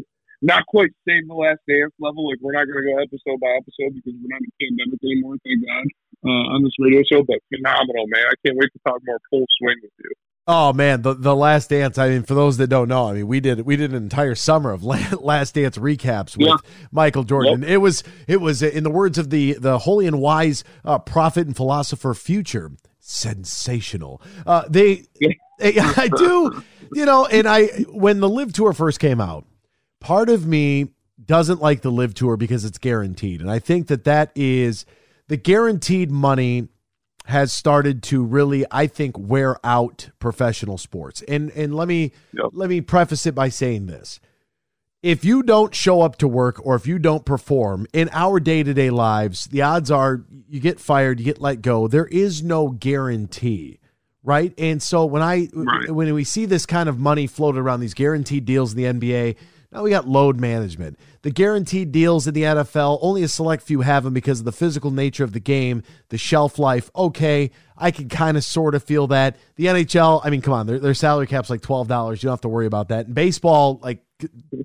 not 0.43 0.67
quite 0.67 0.91
save 1.09 1.27
the 1.27 1.35
last 1.35 1.61
dance 1.69 1.95
level. 1.99 2.29
Like 2.29 2.39
we're 2.43 2.53
not 2.53 2.67
going 2.67 2.83
to 2.83 2.91
go 2.91 2.99
episode 2.99 3.41
by 3.41 3.55
episode 3.57 3.95
because 3.95 4.19
we're 4.19 4.35
not 4.35 4.43
in 4.43 4.53
pandemic 4.61 5.01
anymore. 5.03 5.37
Thank 5.47 5.65
God 5.65 5.87
uh, 6.27 6.55
on 6.55 6.65
this 6.65 6.73
radio 6.79 7.03
show. 7.11 7.23
But 7.23 7.39
phenomenal, 7.55 8.07
man! 8.09 8.25
I 8.27 8.35
can't 8.45 8.59
wait 8.59 8.71
to 8.73 8.81
talk 8.87 9.01
more 9.07 9.19
full 9.31 9.47
swing 9.59 9.77
with 9.83 9.93
you. 9.99 10.11
Oh 10.49 10.73
man, 10.73 11.03
the 11.03 11.15
the 11.15 11.35
Last 11.35 11.71
Dance. 11.71 11.99
I 11.99 12.09
mean, 12.11 12.23
for 12.23 12.35
those 12.35 12.57
that 12.59 12.69
don't 12.69 12.89
know, 12.89 13.09
I 13.09 13.15
mean, 13.15 13.27
we 13.27 13.41
did 13.41 13.63
we 13.63 13.75
did 13.75 13.91
an 13.91 13.97
entire 13.97 14.37
summer 14.37 14.71
of 14.71 14.85
Last 14.85 15.55
Dance 15.55 15.77
recaps 15.77 16.37
with 16.37 16.47
yeah. 16.47 16.57
Michael 16.93 17.25
Jordan. 17.25 17.63
Yep. 17.63 17.71
It 17.71 17.77
was 17.79 18.05
it 18.29 18.41
was 18.41 18.63
in 18.63 18.85
the 18.85 18.91
words 18.91 19.19
of 19.19 19.31
the 19.31 19.55
the 19.55 19.79
holy 19.79 20.07
and 20.07 20.21
wise 20.21 20.63
uh, 20.85 21.01
prophet 21.01 21.49
and 21.49 21.57
philosopher 21.57 22.15
Future, 22.15 22.71
sensational. 23.01 24.23
Uh, 24.47 24.65
they, 24.69 25.03
I 25.61 26.09
do, 26.17 26.63
you 26.93 27.05
know, 27.05 27.27
and 27.27 27.49
I 27.49 27.67
when 27.91 28.21
the 28.21 28.29
LIV 28.29 28.53
Tour 28.53 28.73
first 28.73 29.01
came 29.01 29.21
out, 29.21 29.47
part 29.99 30.29
of 30.29 30.47
me 30.47 30.91
doesn't 31.25 31.61
like 31.61 31.83
the 31.83 31.91
LIV 31.91 32.15
Tour 32.15 32.37
because 32.37 32.65
it's 32.65 32.79
guaranteed, 32.79 33.41
and 33.41 33.51
I 33.51 33.59
think 33.59 33.89
that 33.89 34.05
that 34.05 34.31
is 34.37 34.87
the 35.29 35.37
guaranteed 35.37 36.11
money 36.11 36.69
has 37.27 37.53
started 37.53 38.03
to 38.05 38.23
really, 38.23 38.65
I 38.71 38.87
think, 38.87 39.19
wear 39.19 39.59
out 39.65 40.11
professional 40.19 40.79
sports. 40.79 41.23
And 41.27 41.51
and 41.53 41.75
let 41.75 41.89
me 41.89 42.13
yep. 42.33 42.47
let 42.53 42.69
me 42.69 42.81
preface 42.81 43.27
it 43.27 43.35
by 43.35 43.49
saying 43.49 43.87
this. 43.87 44.21
If 45.03 45.25
you 45.25 45.43
don't 45.43 45.75
show 45.75 46.03
up 46.03 46.17
to 46.19 46.29
work 46.29 46.65
or 46.65 46.75
if 46.75 46.87
you 46.87 46.99
don't 46.99 47.25
perform 47.25 47.87
in 47.93 48.09
our 48.13 48.41
day-to-day 48.41 48.91
lives, 48.91 49.47
the 49.47 49.63
odds 49.63 49.91
are 49.91 50.25
you 50.49 50.59
get 50.59 50.81
fired, 50.81 51.21
you 51.21 51.25
get 51.25 51.41
let 51.41 51.63
go. 51.63 51.87
There 51.87 52.07
is 52.07 52.43
no 52.43 52.69
guarantee, 52.71 53.79
right? 54.25 54.53
And 54.59 54.83
so 54.83 55.05
when 55.05 55.23
I 55.23 55.49
right. 55.53 55.91
when 55.91 56.13
we 56.15 56.25
see 56.25 56.47
this 56.47 56.65
kind 56.65 56.89
of 56.89 56.99
money 56.99 57.27
floated 57.27 57.61
around 57.61 57.81
these 57.81 57.95
guaranteed 57.95 58.45
deals 58.45 58.75
in 58.75 58.79
the 58.79 58.85
NBA, 59.01 59.37
now 59.77 59.83
we 59.83 59.91
got 59.91 60.09
load 60.09 60.41
management. 60.41 60.99
The 61.21 61.31
guaranteed 61.31 61.93
deals 61.93 62.27
in 62.27 62.33
the 62.33 62.45
NFL, 62.45 62.99
only 63.03 63.23
a 63.23 63.29
select 63.29 63.63
few 63.63 63.83
have 63.83 64.05
them 64.05 64.15
because 64.15 64.39
of 64.39 64.47
the 64.47 64.53
physical 64.53 64.91
nature 64.91 65.23
of 65.23 65.35
the 65.35 65.41
game, 65.41 65.83
the 66.09 66.17
shelf 66.17 66.59
life. 66.59 66.91
Okay, 66.97 67.51
I 67.77 67.91
can 67.91 68.09
kind 68.09 68.39
of 68.39 68.45
sort 68.45 68.75
of 68.75 68.83
feel 68.83 69.09
that. 69.09 69.37
The 69.57 69.67
NHL, 69.67 70.23
I 70.25 70.31
mean, 70.31 70.41
come 70.41 70.55
on, 70.55 70.67
their, 70.67 70.79
their 70.79 70.95
salary 70.95 71.27
cap's 71.27 71.51
like 71.51 71.61
$12. 71.61 71.89
You 72.11 72.17
don't 72.17 72.33
have 72.33 72.41
to 72.41 72.49
worry 72.49 72.65
about 72.65 72.89
that. 72.89 73.05
And 73.05 73.15
baseball, 73.15 73.79
like, 73.83 74.03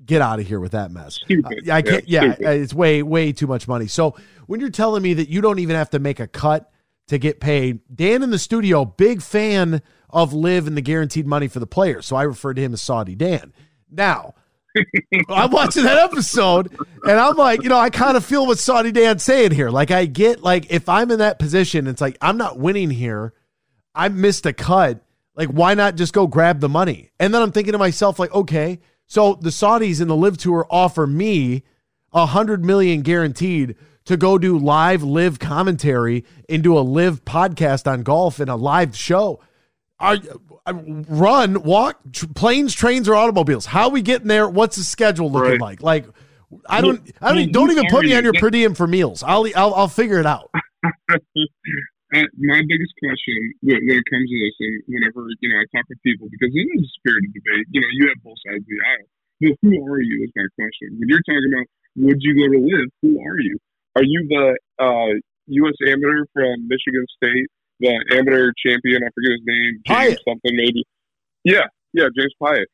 get 0.06 0.22
out 0.22 0.40
of 0.40 0.46
here 0.46 0.60
with 0.60 0.72
that 0.72 0.90
mess. 0.90 1.18
Uh, 1.30 1.70
I 1.70 1.82
can't, 1.82 2.08
yeah, 2.08 2.34
yeah 2.40 2.50
it's 2.52 2.72
way, 2.72 3.02
way 3.02 3.32
too 3.32 3.46
much 3.46 3.68
money. 3.68 3.88
So 3.88 4.16
when 4.46 4.60
you're 4.60 4.70
telling 4.70 5.02
me 5.02 5.12
that 5.12 5.28
you 5.28 5.42
don't 5.42 5.58
even 5.58 5.76
have 5.76 5.90
to 5.90 5.98
make 5.98 6.20
a 6.20 6.26
cut 6.26 6.72
to 7.08 7.18
get 7.18 7.38
paid, 7.38 7.80
Dan 7.94 8.22
in 8.22 8.30
the 8.30 8.38
studio, 8.38 8.86
big 8.86 9.20
fan 9.20 9.82
of 10.08 10.32
LIV 10.32 10.68
and 10.68 10.76
the 10.76 10.80
guaranteed 10.80 11.26
money 11.26 11.48
for 11.48 11.60
the 11.60 11.66
players. 11.66 12.06
So 12.06 12.16
I 12.16 12.22
refer 12.22 12.54
to 12.54 12.62
him 12.62 12.72
as 12.72 12.80
Saudi 12.80 13.14
Dan. 13.14 13.52
Now, 13.90 14.34
I'm 15.28 15.50
watching 15.50 15.84
that 15.84 15.98
episode 15.98 16.72
and 17.04 17.20
I'm 17.20 17.36
like, 17.36 17.62
you 17.62 17.68
know, 17.68 17.78
I 17.78 17.90
kind 17.90 18.16
of 18.16 18.24
feel 18.24 18.46
what 18.46 18.58
Saudi 18.58 18.92
Dan's 18.92 19.22
saying 19.22 19.52
here. 19.52 19.70
Like, 19.70 19.90
I 19.90 20.06
get, 20.06 20.42
like, 20.42 20.70
if 20.70 20.88
I'm 20.88 21.10
in 21.10 21.18
that 21.18 21.38
position, 21.38 21.86
it's 21.86 22.00
like, 22.00 22.16
I'm 22.20 22.36
not 22.36 22.58
winning 22.58 22.90
here. 22.90 23.34
I 23.94 24.08
missed 24.08 24.46
a 24.46 24.52
cut. 24.52 25.04
Like, 25.34 25.48
why 25.48 25.74
not 25.74 25.96
just 25.96 26.12
go 26.12 26.26
grab 26.26 26.60
the 26.60 26.68
money? 26.68 27.10
And 27.18 27.32
then 27.32 27.42
I'm 27.42 27.52
thinking 27.52 27.72
to 27.72 27.78
myself, 27.78 28.18
like, 28.18 28.32
okay, 28.34 28.80
so 29.06 29.34
the 29.34 29.50
Saudis 29.50 30.00
in 30.00 30.08
the 30.08 30.16
LIV 30.16 30.38
tour 30.38 30.66
offer 30.70 31.06
me 31.06 31.64
a 32.12 32.26
hundred 32.26 32.64
million 32.64 33.02
guaranteed 33.02 33.76
to 34.04 34.16
go 34.16 34.38
do 34.38 34.58
live 34.58 35.02
live 35.02 35.38
commentary 35.38 36.24
into 36.48 36.78
a 36.78 36.80
live 36.80 37.24
podcast 37.24 37.90
on 37.90 38.02
golf 38.02 38.40
and 38.40 38.50
a 38.50 38.56
live 38.56 38.96
show. 38.96 39.40
Are 40.02 40.18
run, 40.66 41.62
walk, 41.62 42.00
tr- 42.12 42.26
planes, 42.34 42.74
trains, 42.74 43.08
or 43.08 43.14
automobiles? 43.14 43.66
How 43.66 43.88
we 43.88 44.02
getting 44.02 44.26
there? 44.26 44.48
What's 44.48 44.76
the 44.76 44.82
schedule 44.82 45.30
looking 45.30 45.60
right. 45.62 45.80
like? 45.80 45.82
Like, 45.82 46.06
I 46.66 46.80
don't, 46.80 47.00
I 47.22 47.32
don't, 47.32 47.52
don't 47.52 47.70
even 47.70 47.86
put 47.88 48.04
me 48.04 48.14
on 48.16 48.24
your 48.24 48.34
per 48.34 48.50
diem 48.50 48.74
for 48.74 48.86
meals. 48.86 49.22
I'll, 49.22 49.46
I'll, 49.54 49.72
I'll 49.74 49.88
figure 49.88 50.18
it 50.18 50.26
out. 50.26 50.50
my 50.82 52.60
biggest 52.66 52.92
question 52.98 53.38
when, 53.62 53.78
when, 53.86 53.96
it 53.96 54.06
comes 54.10 54.26
to 54.26 54.36
this, 54.42 54.56
and 54.58 54.82
whenever 54.90 55.24
you 55.38 55.48
know 55.48 55.62
I 55.62 55.64
talk 55.70 55.86
with 55.88 56.02
people, 56.02 56.26
because 56.28 56.50
it 56.52 56.66
is 56.66 56.82
a 56.82 56.90
spirited 56.98 57.32
debate. 57.32 57.66
You 57.70 57.80
know, 57.80 57.90
you 57.92 58.08
have 58.08 58.18
both 58.26 58.36
sides 58.44 58.60
of 58.60 58.68
the 58.68 58.82
aisle. 58.82 59.08
But 59.40 59.54
who 59.62 59.86
are 59.86 60.02
you? 60.02 60.26
Is 60.26 60.34
my 60.34 60.50
question. 60.58 60.98
When 60.98 61.08
you're 61.08 61.22
talking 61.22 61.46
about 61.46 61.66
would 61.96 62.18
you 62.20 62.34
go 62.34 62.50
to 62.50 62.58
LIV, 62.58 62.90
Who 63.02 63.20
are 63.22 63.38
you? 63.38 63.58
Are 63.96 64.04
you 64.04 64.26
the 64.28 64.58
uh, 64.82 65.14
U.S. 65.46 65.76
amateur 65.86 66.24
from 66.32 66.66
Michigan 66.66 67.06
State 67.16 67.46
the 67.80 67.88
amateur 68.12 68.52
champion. 68.56 69.02
I 69.02 69.10
forget 69.14 69.32
his 69.32 69.44
name. 69.44 69.80
James 69.86 70.18
something 70.26 70.54
maybe. 70.56 70.84
Yeah, 71.44 71.66
yeah, 71.92 72.06
James 72.16 72.32
Piot. 72.40 72.66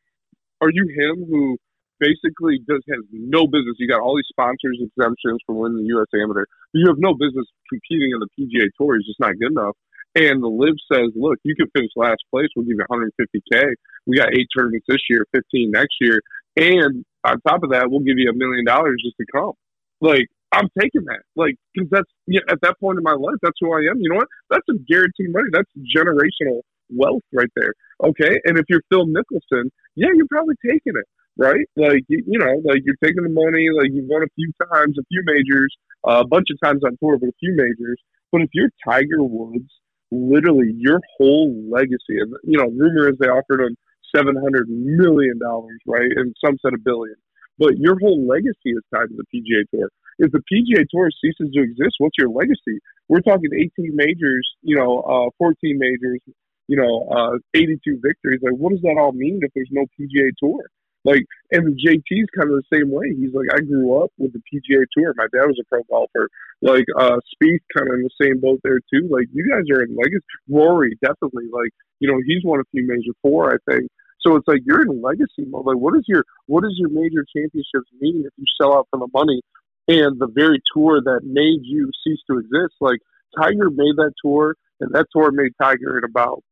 Are 0.60 0.70
you 0.70 0.84
him 0.88 1.26
who 1.30 1.56
basically 2.00 2.60
does 2.68 2.82
has 2.90 3.04
no 3.12 3.46
business? 3.46 3.76
You 3.78 3.88
got 3.88 4.00
all 4.00 4.16
these 4.16 4.28
sponsors 4.28 4.78
exemptions 4.80 5.40
for 5.46 5.54
winning 5.54 5.78
the 5.78 5.88
U.S. 5.96 6.06
Amateur. 6.14 6.44
You 6.74 6.88
have 6.88 6.98
no 6.98 7.14
business 7.14 7.46
competing 7.68 8.12
in 8.12 8.20
the 8.20 8.28
PGA 8.38 8.68
Tour. 8.78 8.96
He's 8.96 9.06
just 9.06 9.20
not 9.20 9.38
good 9.38 9.52
enough. 9.52 9.76
And 10.14 10.42
the 10.42 10.48
LIV 10.48 10.74
says, 10.90 11.12
look, 11.14 11.38
you 11.44 11.54
can 11.54 11.68
finish 11.76 11.90
last 11.94 12.24
place. 12.32 12.48
We'll 12.56 12.64
give 12.64 12.78
you 12.78 12.86
150k. 12.90 13.74
We 14.06 14.16
got 14.16 14.34
eight 14.34 14.48
tournaments 14.56 14.86
this 14.88 15.02
year, 15.08 15.24
15 15.32 15.70
next 15.70 15.94
year, 16.00 16.20
and 16.56 17.04
on 17.24 17.40
top 17.46 17.62
of 17.62 17.70
that, 17.70 17.90
we'll 17.90 18.00
give 18.00 18.18
you 18.18 18.30
a 18.30 18.34
million 18.34 18.64
dollars 18.64 19.02
just 19.04 19.16
to 19.18 19.26
come. 19.32 19.52
Like, 20.00 20.26
I'm 20.52 20.68
taking 20.80 21.04
that. 21.06 21.20
Like, 21.36 21.56
because 21.74 21.88
that's 21.90 22.10
yeah, 22.26 22.40
at 22.48 22.60
that 22.62 22.80
point 22.80 22.98
in 22.98 23.04
my 23.04 23.12
life, 23.12 23.36
that's 23.42 23.58
who 23.60 23.72
I 23.72 23.90
am. 23.90 24.00
You 24.00 24.10
know 24.10 24.16
what? 24.16 24.28
That's 24.50 24.66
a 24.70 24.78
guaranteed 24.88 25.30
money. 25.30 25.48
That's 25.52 25.70
generational 25.96 26.62
wealth 26.90 27.22
right 27.32 27.50
there. 27.56 27.72
Okay. 28.02 28.40
And 28.44 28.58
if 28.58 28.64
you're 28.68 28.82
Phil 28.90 29.06
Mickelson, 29.06 29.70
yeah, 29.96 30.08
you're 30.14 30.30
probably 30.30 30.54
taking 30.64 30.94
it, 30.96 31.06
right? 31.36 31.66
Like, 31.76 32.04
you, 32.08 32.22
you 32.26 32.38
know, 32.38 32.62
like 32.64 32.82
you're 32.84 33.00
taking 33.02 33.22
the 33.22 33.30
money, 33.30 33.68
like 33.76 33.90
you've 33.92 34.08
won 34.08 34.22
a 34.22 34.32
few 34.34 34.52
times, 34.72 34.96
a 34.98 35.04
few 35.08 35.22
majors, 35.24 35.74
uh, 36.08 36.22
a 36.24 36.26
bunch 36.26 36.46
of 36.50 36.58
times 36.62 36.82
on 36.84 36.96
tour, 37.02 37.18
but 37.18 37.28
a 37.28 37.38
few 37.40 37.54
majors. 37.56 38.00
But 38.32 38.42
if 38.42 38.50
you're 38.52 38.70
Tiger 38.84 39.22
Woods, 39.22 39.70
literally 40.10 40.72
your 40.76 41.00
whole 41.16 41.54
legacy, 41.70 42.20
and, 42.20 42.32
you 42.44 42.58
know, 42.58 42.68
rumor 42.68 43.08
is 43.08 43.16
they 43.18 43.28
offered 43.28 43.60
him 43.60 43.76
$700 44.14 44.32
million, 44.68 45.38
right? 45.86 46.10
And 46.16 46.34
some 46.44 46.56
said 46.62 46.74
a 46.74 46.78
billion. 46.78 47.16
But 47.58 47.78
your 47.78 47.98
whole 47.98 48.26
legacy 48.26 48.70
is 48.70 48.82
tied 48.94 49.08
to 49.08 49.16
the 49.16 49.24
PGA 49.34 49.64
Tour. 49.74 49.90
If 50.18 50.32
the 50.32 50.42
PGA 50.50 50.84
Tour 50.90 51.10
ceases 51.20 51.52
to 51.52 51.62
exist, 51.62 51.96
what's 51.98 52.16
your 52.18 52.30
legacy? 52.30 52.80
We're 53.08 53.20
talking 53.20 53.50
18 53.54 53.94
majors, 53.94 54.48
you 54.62 54.76
know, 54.76 55.00
uh, 55.00 55.30
14 55.38 55.78
majors, 55.78 56.20
you 56.66 56.76
know, 56.76 57.08
uh, 57.10 57.38
82 57.54 58.00
victories. 58.02 58.40
Like, 58.42 58.54
what 58.54 58.70
does 58.70 58.82
that 58.82 58.98
all 58.98 59.12
mean 59.12 59.40
if 59.42 59.50
there's 59.54 59.70
no 59.70 59.86
PGA 59.98 60.30
Tour? 60.38 60.66
Like, 61.04 61.24
and 61.52 61.78
JT's 61.78 62.28
kind 62.36 62.50
of 62.50 62.60
the 62.60 62.68
same 62.74 62.90
way. 62.90 63.14
He's 63.16 63.32
like, 63.32 63.46
I 63.54 63.60
grew 63.60 64.02
up 64.02 64.10
with 64.18 64.32
the 64.32 64.42
PGA 64.44 64.84
Tour. 64.96 65.14
My 65.16 65.26
dad 65.32 65.46
was 65.46 65.58
a 65.60 65.64
pro 65.64 65.82
golfer. 65.88 66.28
Like, 66.60 66.84
uh, 66.98 67.16
Spieth 67.32 67.62
kind 67.76 67.88
of 67.88 67.94
in 67.94 68.02
the 68.02 68.18
same 68.20 68.40
boat 68.40 68.60
there 68.64 68.80
too. 68.92 69.08
Like, 69.08 69.28
you 69.32 69.48
guys 69.48 69.64
are 69.72 69.82
in 69.82 69.96
legacy. 69.96 70.24
Rory 70.50 70.98
definitely. 71.00 71.46
Like, 71.52 71.70
you 72.00 72.10
know, 72.10 72.20
he's 72.26 72.42
won 72.44 72.60
a 72.60 72.64
few 72.72 72.86
major 72.86 73.12
four, 73.22 73.54
I 73.54 73.56
think. 73.70 73.88
So 74.28 74.36
it's 74.36 74.46
like 74.46 74.60
you're 74.66 74.82
in 74.82 75.00
legacy 75.00 75.48
mode. 75.48 75.64
Like, 75.64 75.78
what 75.78 75.96
is 75.96 76.04
your 76.06 76.24
what 76.46 76.62
does 76.62 76.74
your 76.76 76.90
major 76.90 77.24
championships 77.34 77.88
mean 77.98 78.24
if 78.26 78.32
you 78.36 78.44
sell 78.60 78.74
out 78.74 78.86
for 78.90 78.98
the 78.98 79.08
money 79.14 79.40
and 79.88 80.20
the 80.20 80.28
very 80.28 80.60
tour 80.74 81.00
that 81.02 81.20
made 81.24 81.60
you 81.62 81.90
cease 82.04 82.18
to 82.30 82.38
exist? 82.38 82.74
Like, 82.80 82.98
Tiger 83.40 83.70
made 83.70 83.96
that 83.96 84.12
tour, 84.22 84.54
and 84.80 84.92
that 84.92 85.06
tour 85.14 85.32
made 85.32 85.52
Tiger 85.60 85.96
in 85.96 86.04
about 86.04 86.42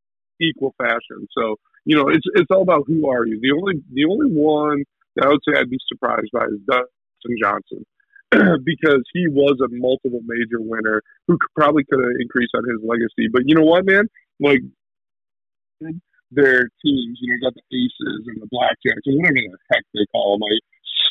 equal 0.40 0.74
fashion. 0.78 1.28
So 1.36 1.56
you 1.84 1.96
know, 1.96 2.08
it's 2.08 2.24
it's 2.34 2.50
all 2.50 2.62
about 2.62 2.84
who 2.86 3.10
are 3.10 3.26
you. 3.26 3.38
The 3.42 3.52
only 3.52 3.82
the 3.92 4.06
only 4.06 4.32
one 4.32 4.84
that 5.16 5.26
I 5.26 5.28
would 5.28 5.40
say 5.46 5.58
I'd 5.58 5.68
be 5.68 5.78
surprised 5.86 6.30
by 6.32 6.46
is 6.46 6.60
Dustin 6.66 7.36
Johnson. 7.40 7.84
because 8.64 9.04
he 9.12 9.28
was 9.28 9.56
a 9.62 9.68
multiple 9.70 10.18
major 10.26 10.58
winner 10.58 11.00
who 11.28 11.38
could, 11.38 11.54
probably 11.54 11.84
could 11.84 12.00
have 12.00 12.10
increased 12.20 12.50
on 12.56 12.64
his 12.68 12.80
legacy. 12.82 13.28
But 13.32 13.42
you 13.46 13.54
know 13.54 13.62
what, 13.62 13.86
man? 13.86 14.08
Like 14.40 14.62
their 16.30 16.68
teams, 16.82 17.18
you 17.20 17.30
know, 17.30 17.48
got 17.48 17.54
the 17.54 17.66
aces 17.70 18.22
and 18.26 18.42
the 18.42 18.50
blackjacks 18.50 19.06
and 19.06 19.18
whatever 19.18 19.34
the 19.34 19.58
heck 19.70 19.84
they 19.94 20.06
call 20.12 20.38
them, 20.38 20.48
like 20.48 20.62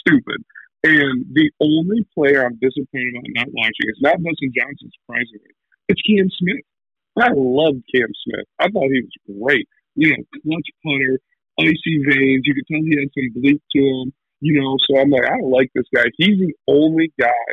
stupid. 0.01 0.43
And 0.83 1.25
the 1.33 1.49
only 1.61 2.05
player 2.13 2.45
I'm 2.45 2.59
disappointed 2.61 3.17
about 3.17 3.47
not 3.47 3.53
watching 3.53 3.89
is 3.89 4.01
not 4.01 4.21
Dustin 4.21 4.53
Johnson, 4.53 4.91
surprisingly. 5.01 5.53
It's 5.89 6.01
Cam 6.01 6.29
Smith. 6.29 6.65
I 7.17 7.31
loved 7.33 7.81
Cam 7.89 8.11
Smith. 8.27 8.45
I 8.59 8.69
thought 8.69 8.91
he 8.91 9.01
was 9.01 9.17
great. 9.25 9.67
You 9.95 10.11
know, 10.11 10.23
clutch 10.43 10.69
putter, 10.83 11.17
icy 11.57 11.95
veins. 12.05 12.43
You 12.45 12.53
could 12.53 12.67
tell 12.69 12.83
he 12.83 12.99
had 12.99 13.09
some 13.15 13.31
bleep 13.33 13.61
to 13.73 13.81
him. 13.81 14.13
You 14.41 14.61
know, 14.61 14.77
so 14.85 14.99
I'm 14.99 15.09
like, 15.09 15.25
I 15.25 15.39
like 15.41 15.71
this 15.73 15.89
guy. 15.95 16.05
He's 16.17 16.37
the 16.37 16.53
only 16.67 17.11
guy 17.17 17.45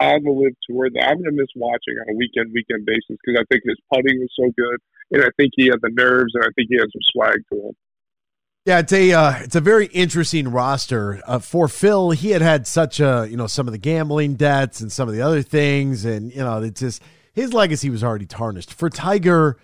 on 0.00 0.24
the 0.24 0.32
LIV 0.32 0.56
tour 0.66 0.90
that 0.90 1.06
I'm 1.06 1.22
going 1.22 1.30
to 1.30 1.38
miss 1.38 1.54
watching 1.54 1.94
on 2.02 2.10
a 2.10 2.16
weekend 2.18 2.50
weekend 2.50 2.82
basis 2.82 3.14
because 3.22 3.38
I 3.38 3.46
think 3.46 3.62
his 3.62 3.78
putting 3.92 4.18
was 4.18 4.32
so 4.34 4.50
good, 4.58 4.78
and 5.12 5.22
I 5.22 5.28
think 5.36 5.52
he 5.54 5.66
had 5.66 5.80
the 5.82 5.90
nerves, 5.90 6.32
and 6.34 6.42
I 6.42 6.48
think 6.56 6.68
he 6.70 6.76
had 6.76 6.88
some 6.92 7.02
swag 7.12 7.38
to 7.52 7.68
him. 7.68 7.72
Yeah, 8.64 8.78
it's 8.78 8.92
a 8.92 9.12
uh, 9.12 9.34
it's 9.40 9.56
a 9.56 9.60
very 9.60 9.86
interesting 9.86 10.48
roster 10.48 11.20
uh, 11.26 11.40
for 11.40 11.66
Phil. 11.66 12.10
He 12.10 12.30
had 12.30 12.42
had 12.42 12.66
such 12.66 13.00
a 13.00 13.26
you 13.28 13.36
know 13.36 13.46
some 13.46 13.66
of 13.66 13.72
the 13.72 13.78
gambling 13.78 14.34
debts 14.34 14.80
and 14.80 14.90
some 14.90 15.08
of 15.08 15.14
the 15.14 15.22
other 15.22 15.42
things, 15.42 16.04
and 16.04 16.32
you 16.32 16.38
know 16.38 16.62
it's 16.62 16.80
just 16.80 17.02
his 17.32 17.52
legacy 17.52 17.90
was 17.90 18.04
already 18.04 18.26
tarnished. 18.26 18.72
For 18.72 18.88
Tiger, 18.88 19.58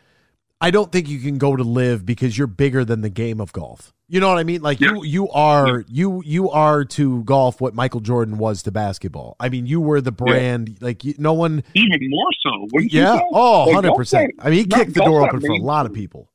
I 0.61 0.71
don't 0.71 0.91
think 0.91 1.09
you 1.09 1.21
can 1.21 1.39
go 1.39 1.55
to 1.55 1.63
LIV 1.63 2.05
because 2.05 2.37
you're 2.37 2.49
bigger 2.49 2.85
than 2.85 3.01
the 3.01 3.11
game 3.11 3.41
of 3.41 3.53
golf. 3.53 3.93
You 4.09 4.21
know 4.21 4.29
what 4.29 4.39
I 4.39 4.45
mean? 4.45 4.63
Like 4.63 4.81
yeah. 4.81 4.95
you 4.95 5.05
you 5.05 5.29
are 5.29 5.81
yeah. 5.81 5.85
you 5.89 6.23
you 6.25 6.51
are 6.51 6.85
to 6.87 7.23
golf 7.25 7.61
what 7.61 7.75
Michael 7.75 8.01
Jordan 8.01 8.39
was 8.39 8.63
to 8.63 8.73
basketball. 8.73 9.37
I 9.39 9.51
mean, 9.51 9.67
you 9.67 9.81
were 9.81 10.01
the 10.01 10.13
brand. 10.13 10.71
Yeah. 10.71 10.77
Like 10.81 11.05
you, 11.05 11.15
no 11.19 11.35
one 11.35 11.63
even 11.75 11.99
more 12.09 12.31
so. 12.43 12.67
Yeah. 12.81 13.21
Oh, 13.33 13.67
100 13.67 13.95
percent. 13.95 14.33
I 14.39 14.51
mean, 14.51 14.61
he 14.61 14.65
kicked 14.65 14.95
the 14.95 15.05
door 15.05 15.29
open 15.29 15.41
for 15.41 15.53
a 15.53 15.59
lot 15.59 15.85
of 15.85 15.93
people. 15.93 16.31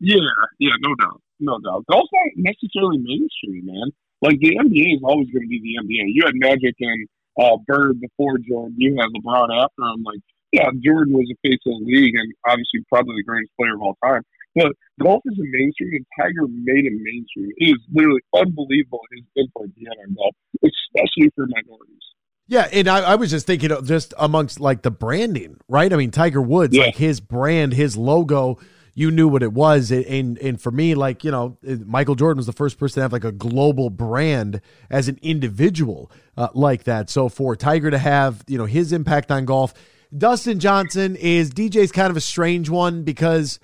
Yeah. 0.00 0.16
Yeah. 0.58 0.72
No 0.80 0.94
doubt. 0.96 1.22
No 1.38 1.58
doubt. 1.60 1.86
Golf's 1.90 2.10
not 2.12 2.52
necessarily 2.52 2.98
mainstream, 2.98 3.66
man. 3.66 3.90
Like 4.20 4.38
the 4.40 4.56
NBA 4.56 4.96
is 4.96 5.00
always 5.04 5.28
going 5.30 5.42
to 5.42 5.48
be 5.48 5.60
the 5.60 5.82
NBA. 5.86 6.10
You 6.12 6.22
had 6.26 6.34
Magic 6.34 6.74
and 6.80 7.08
uh, 7.40 7.56
Bird 7.66 8.00
before 8.00 8.38
Jordan. 8.38 8.74
You 8.76 8.96
had 8.96 9.10
LeBron 9.10 9.62
after 9.62 9.82
him. 9.82 10.02
Like 10.02 10.20
yeah, 10.52 10.68
Jordan 10.84 11.14
was 11.14 11.28
a 11.32 11.36
face 11.48 11.60
of 11.66 11.80
the 11.80 11.84
league 11.84 12.14
and 12.14 12.32
obviously 12.46 12.84
probably 12.88 13.16
the 13.16 13.24
greatest 13.24 13.52
player 13.58 13.74
of 13.74 13.82
all 13.82 13.96
time. 14.04 14.22
But 14.54 14.72
golf 15.00 15.22
is 15.24 15.38
a 15.38 15.48
mainstream, 15.48 15.92
and 15.94 16.06
Tiger 16.18 16.46
made 16.46 16.84
it 16.84 16.92
mainstream. 16.92 17.50
It 17.56 17.70
is 17.70 17.78
literally 17.92 18.20
unbelievable 18.36 19.00
his 19.10 19.24
input 19.34 19.70
he 19.76 19.86
had 19.86 19.96
on 20.06 20.14
golf, 20.14 20.34
especially 20.62 21.32
for 21.34 21.46
minorities. 21.46 22.02
Yeah, 22.48 22.68
and 22.70 22.86
I, 22.86 23.12
I, 23.12 23.14
was 23.14 23.30
just 23.30 23.46
thinking, 23.46 23.70
just 23.84 24.12
amongst 24.18 24.60
like 24.60 24.82
the 24.82 24.90
branding, 24.90 25.56
right? 25.68 25.90
I 25.90 25.96
mean, 25.96 26.10
Tiger 26.10 26.42
Woods, 26.42 26.76
yeah. 26.76 26.84
like 26.86 26.96
his 26.96 27.20
brand, 27.20 27.72
his 27.72 27.96
logo, 27.96 28.58
you 28.94 29.10
knew 29.10 29.26
what 29.26 29.42
it 29.42 29.54
was, 29.54 29.90
and 29.90 30.36
and 30.36 30.60
for 30.60 30.70
me, 30.70 30.94
like 30.94 31.24
you 31.24 31.30
know, 31.30 31.56
Michael 31.62 32.14
Jordan 32.14 32.36
was 32.36 32.46
the 32.46 32.52
first 32.52 32.78
person 32.78 32.96
to 32.96 33.02
have 33.02 33.12
like 33.12 33.24
a 33.24 33.32
global 33.32 33.88
brand 33.88 34.60
as 34.90 35.08
an 35.08 35.18
individual 35.22 36.12
uh, 36.36 36.48
like 36.52 36.84
that. 36.84 37.08
So 37.08 37.30
for 37.30 37.56
Tiger 37.56 37.90
to 37.90 37.96
have 37.96 38.44
you 38.46 38.58
know 38.58 38.66
his 38.66 38.92
impact 38.92 39.30
on 39.30 39.46
golf 39.46 39.72
Dustin 40.16 40.60
Johnson 40.60 41.16
is 41.16 41.50
DJ's 41.50 41.92
kind 41.92 42.10
of 42.10 42.16
a 42.16 42.20
strange 42.20 42.68
one 42.68 43.02
because 43.02 43.58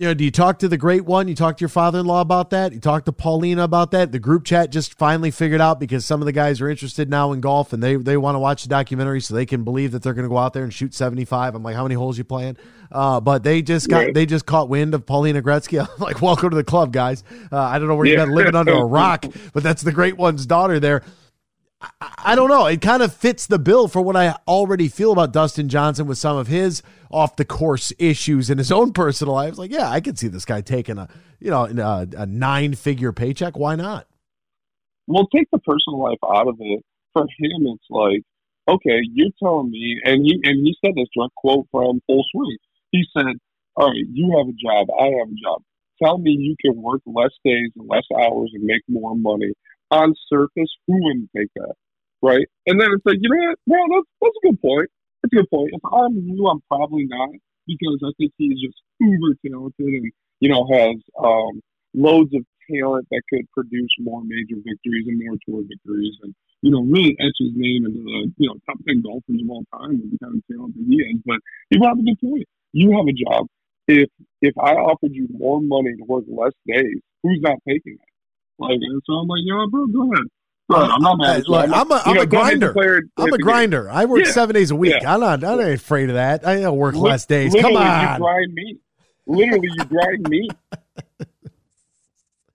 you 0.00 0.06
know, 0.06 0.14
do 0.14 0.24
you 0.24 0.30
talk 0.30 0.60
to 0.60 0.68
the 0.68 0.78
great 0.78 1.04
one? 1.04 1.28
You 1.28 1.34
talk 1.34 1.58
to 1.58 1.60
your 1.60 1.68
father-in-law 1.68 2.22
about 2.22 2.48
that? 2.50 2.72
You 2.72 2.80
talk 2.80 3.04
to 3.04 3.12
Paulina 3.12 3.64
about 3.64 3.90
that? 3.90 4.12
The 4.12 4.18
group 4.18 4.46
chat 4.46 4.72
just 4.72 4.94
finally 4.94 5.30
figured 5.30 5.60
out 5.60 5.78
because 5.78 6.06
some 6.06 6.22
of 6.22 6.26
the 6.26 6.32
guys 6.32 6.62
are 6.62 6.70
interested 6.70 7.10
now 7.10 7.32
in 7.32 7.42
golf 7.42 7.74
and 7.74 7.82
they 7.82 7.96
they 7.96 8.16
want 8.16 8.34
to 8.34 8.38
watch 8.38 8.62
the 8.62 8.70
documentary 8.70 9.20
so 9.20 9.34
they 9.34 9.44
can 9.44 9.62
believe 9.62 9.92
that 9.92 10.02
they're 10.02 10.14
going 10.14 10.24
to 10.24 10.30
go 10.30 10.38
out 10.38 10.54
there 10.54 10.64
and 10.64 10.72
shoot 10.72 10.94
75. 10.94 11.54
I'm 11.54 11.62
like, 11.62 11.76
how 11.76 11.82
many 11.82 11.96
holes 11.96 12.16
you 12.16 12.24
playing? 12.24 12.56
Uh, 12.90 13.20
but 13.20 13.42
they 13.42 13.60
just 13.60 13.90
got 13.90 14.14
they 14.14 14.24
just 14.24 14.46
caught 14.46 14.70
wind 14.70 14.94
of 14.94 15.04
Paulina 15.04 15.42
Gretzky. 15.42 15.78
I'm 15.86 16.00
like, 16.02 16.22
welcome 16.22 16.48
to 16.48 16.56
the 16.56 16.64
club, 16.64 16.94
guys. 16.94 17.22
Uh, 17.52 17.58
I 17.60 17.78
don't 17.78 17.86
know 17.86 17.94
where 17.94 18.06
yeah. 18.06 18.20
you've 18.20 18.26
been 18.28 18.34
living 18.34 18.54
under 18.54 18.72
a 18.72 18.84
rock, 18.86 19.26
but 19.52 19.62
that's 19.62 19.82
the 19.82 19.92
great 19.92 20.16
one's 20.16 20.46
daughter 20.46 20.80
there. 20.80 21.02
I 21.80 22.34
don't 22.34 22.48
know. 22.48 22.66
It 22.66 22.82
kind 22.82 23.02
of 23.02 23.14
fits 23.14 23.46
the 23.46 23.58
bill 23.58 23.88
for 23.88 24.02
what 24.02 24.14
I 24.14 24.36
already 24.46 24.88
feel 24.88 25.12
about 25.12 25.32
Dustin 25.32 25.68
Johnson 25.68 26.06
with 26.06 26.18
some 26.18 26.36
of 26.36 26.46
his 26.46 26.82
off 27.10 27.36
the 27.36 27.44
course 27.44 27.92
issues 27.98 28.50
in 28.50 28.58
his 28.58 28.70
own 28.70 28.92
personal 28.92 29.34
life. 29.34 29.56
Like, 29.56 29.70
yeah, 29.70 29.88
I 29.88 30.00
could 30.00 30.18
see 30.18 30.28
this 30.28 30.44
guy 30.44 30.60
taking 30.60 30.98
a 30.98 31.08
you 31.38 31.50
know 31.50 31.64
a, 31.64 32.06
a 32.16 32.26
nine 32.26 32.74
figure 32.74 33.12
paycheck. 33.12 33.56
Why 33.56 33.76
not? 33.76 34.06
Well, 35.06 35.26
take 35.34 35.48
the 35.50 35.58
personal 35.58 36.02
life 36.02 36.18
out 36.24 36.48
of 36.48 36.56
it. 36.60 36.84
For 37.14 37.22
him, 37.22 37.66
it's 37.66 37.84
like, 37.90 38.22
okay, 38.68 39.00
you're 39.12 39.30
telling 39.42 39.70
me, 39.70 40.00
and 40.04 40.24
he 40.24 40.38
and 40.44 40.64
he 40.64 40.76
said 40.84 40.94
this 40.94 41.08
direct 41.16 41.34
quote 41.34 41.66
from 41.70 42.00
Full 42.06 42.24
Swing. 42.30 42.58
He 42.90 43.04
said, 43.16 43.36
"All 43.76 43.88
right, 43.88 44.04
you 44.12 44.36
have 44.36 44.48
a 44.48 44.52
job, 44.52 44.88
I 45.00 45.06
have 45.18 45.28
a 45.28 45.42
job. 45.42 45.62
Tell 46.02 46.18
me 46.18 46.32
you 46.32 46.56
can 46.60 46.80
work 46.80 47.00
less 47.06 47.32
days 47.44 47.70
and 47.74 47.88
less 47.88 48.04
hours 48.14 48.50
and 48.52 48.64
make 48.64 48.82
more 48.88 49.16
money." 49.16 49.54
On 49.90 50.14
surface, 50.28 50.70
who 50.86 50.94
wouldn't 51.02 51.30
take 51.36 51.48
that, 51.56 51.74
right? 52.22 52.46
And 52.66 52.80
then 52.80 52.90
it's 52.92 53.04
like, 53.04 53.18
you 53.20 53.28
know 53.28 53.48
what? 53.50 53.58
Well, 53.66 53.86
that's 53.90 54.08
that's 54.20 54.36
a 54.42 54.46
good 54.48 54.60
point. 54.62 54.90
That's 55.22 55.32
a 55.32 55.36
good 55.36 55.50
point. 55.50 55.70
If 55.72 55.82
I'm 55.92 56.16
you, 56.16 56.46
I'm 56.46 56.60
probably 56.68 57.06
not 57.06 57.30
because 57.66 57.98
I 58.04 58.10
think 58.18 58.32
he's 58.38 58.60
just 58.60 58.78
uber 59.00 59.36
talented 59.46 59.86
and 59.86 60.12
you 60.40 60.48
know 60.48 60.66
has 60.70 60.96
um, 61.22 61.60
loads 61.94 62.34
of 62.34 62.42
talent 62.70 63.06
that 63.10 63.22
could 63.30 63.50
produce 63.52 63.90
more 64.00 64.22
major 64.24 64.56
victories 64.56 65.06
and 65.06 65.20
more 65.24 65.36
tour 65.46 65.62
victories, 65.66 66.16
and 66.22 66.34
you 66.62 66.70
know 66.70 66.82
really 66.82 67.16
etch 67.20 67.36
his 67.38 67.52
name 67.54 67.86
into 67.86 68.02
the 68.02 68.32
you 68.38 68.48
know 68.48 68.56
top 68.66 68.78
ten 68.86 69.02
golfers 69.02 69.40
of 69.42 69.50
all 69.50 69.64
time 69.72 70.00
with 70.00 70.10
the 70.12 70.18
kind 70.22 70.36
of 70.36 70.42
talent 70.50 70.74
that 70.76 70.86
he 70.88 70.96
is. 70.96 71.20
But 71.26 71.38
you 71.70 71.82
have 71.84 71.98
a 71.98 72.02
good 72.02 72.20
point. 72.20 72.46
You 72.72 72.92
have 72.96 73.06
a 73.06 73.12
job. 73.12 73.46
If 73.88 74.08
if 74.40 74.54
I 74.58 74.74
offered 74.74 75.12
you 75.12 75.28
more 75.32 75.60
money 75.60 75.96
to 75.96 76.04
work 76.04 76.24
less 76.28 76.54
days, 76.66 77.00
who's 77.22 77.40
not 77.42 77.58
taking 77.66 77.98
that? 77.98 78.09
Like, 78.60 78.78
and 78.80 79.02
so 79.06 79.14
I'm 79.14 79.26
like, 79.26 79.40
yo, 79.44 79.66
bro, 79.68 79.86
go 79.86 80.12
ahead. 80.12 80.26
Uh, 80.72 80.88
I'm 80.92 81.02
not 81.02 81.18
mad. 81.18 81.42
Look, 81.48 81.68
I'm 81.68 81.90
a, 81.90 82.02
I'm 82.04 82.18
a 82.18 82.26
grinder. 82.26 82.72
I'm 83.16 83.32
a 83.32 83.38
grinder. 83.38 83.90
I 83.90 84.04
work 84.04 84.24
yeah. 84.24 84.30
seven 84.30 84.54
days 84.54 84.70
a 84.70 84.76
week. 84.76 84.94
Yeah. 85.00 85.14
I'm 85.14 85.20
not. 85.20 85.42
I'm 85.42 85.58
not 85.58 85.68
afraid 85.68 86.10
of 86.10 86.14
that. 86.14 86.46
I 86.46 86.60
don't 86.60 86.76
work 86.76 86.94
less 86.94 87.26
days. 87.26 87.52
Come 87.54 87.76
on. 87.76 88.12
You 88.12 88.18
grind 88.18 88.54
me. 88.54 88.78
Literally, 89.26 89.68
you 89.78 89.84
grind 89.86 90.28
me. 90.28 90.48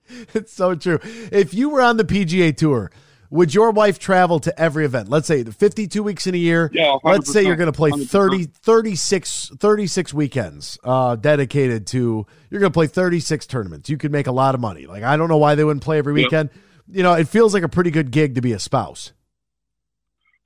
it's 0.34 0.54
so 0.54 0.76
true. 0.76 1.00
If 1.32 1.54
you 1.54 1.70
were 1.70 1.82
on 1.82 1.98
the 1.98 2.06
PGA 2.06 2.56
Tour, 2.56 2.92
would 3.30 3.54
your 3.54 3.72
wife 3.72 4.00
travel 4.00 4.40
to 4.40 4.60
every 4.60 4.86
event? 4.86 5.10
Let's 5.10 5.28
say 5.28 5.44
the 5.44 5.52
52 5.52 6.04
weeks 6.04 6.28
in 6.28 6.36
a 6.36 6.38
year. 6.38 6.70
Yeah, 6.74 6.98
let's 7.04 7.32
say 7.32 7.44
you're 7.44 7.56
going 7.56 7.72
to 7.72 7.78
play 7.78 7.92
30, 7.92 8.46
36, 8.46 9.52
36 9.58 10.14
weekends 10.14 10.78
uh, 10.84 11.16
dedicated 11.16 11.88
to, 11.88 12.26
you're 12.50 12.60
going 12.60 12.72
to 12.72 12.76
play 12.76 12.88
36 12.88 13.46
tournaments. 13.48 13.90
You 13.90 13.98
could 13.98 14.12
make 14.12 14.28
a 14.28 14.32
lot 14.32 14.56
of 14.56 14.62
money. 14.62 14.86
Like, 14.86 15.04
I 15.04 15.18
don't 15.18 15.30
know 15.30 15.38
why 15.38 15.56
they 15.56 15.64
wouldn't 15.64 15.84
play 15.84 15.98
every 15.98 16.14
weekend, 16.14 16.50
you 16.88 17.04
know, 17.04 17.14
it 17.14 17.28
feels 17.28 17.54
like 17.54 17.64
a 17.64 17.70
pretty 17.70 17.92
good 17.92 18.12
gig 18.12 18.36
to 18.36 18.42
be 18.42 18.54
a 18.54 18.60
spouse. 18.60 19.12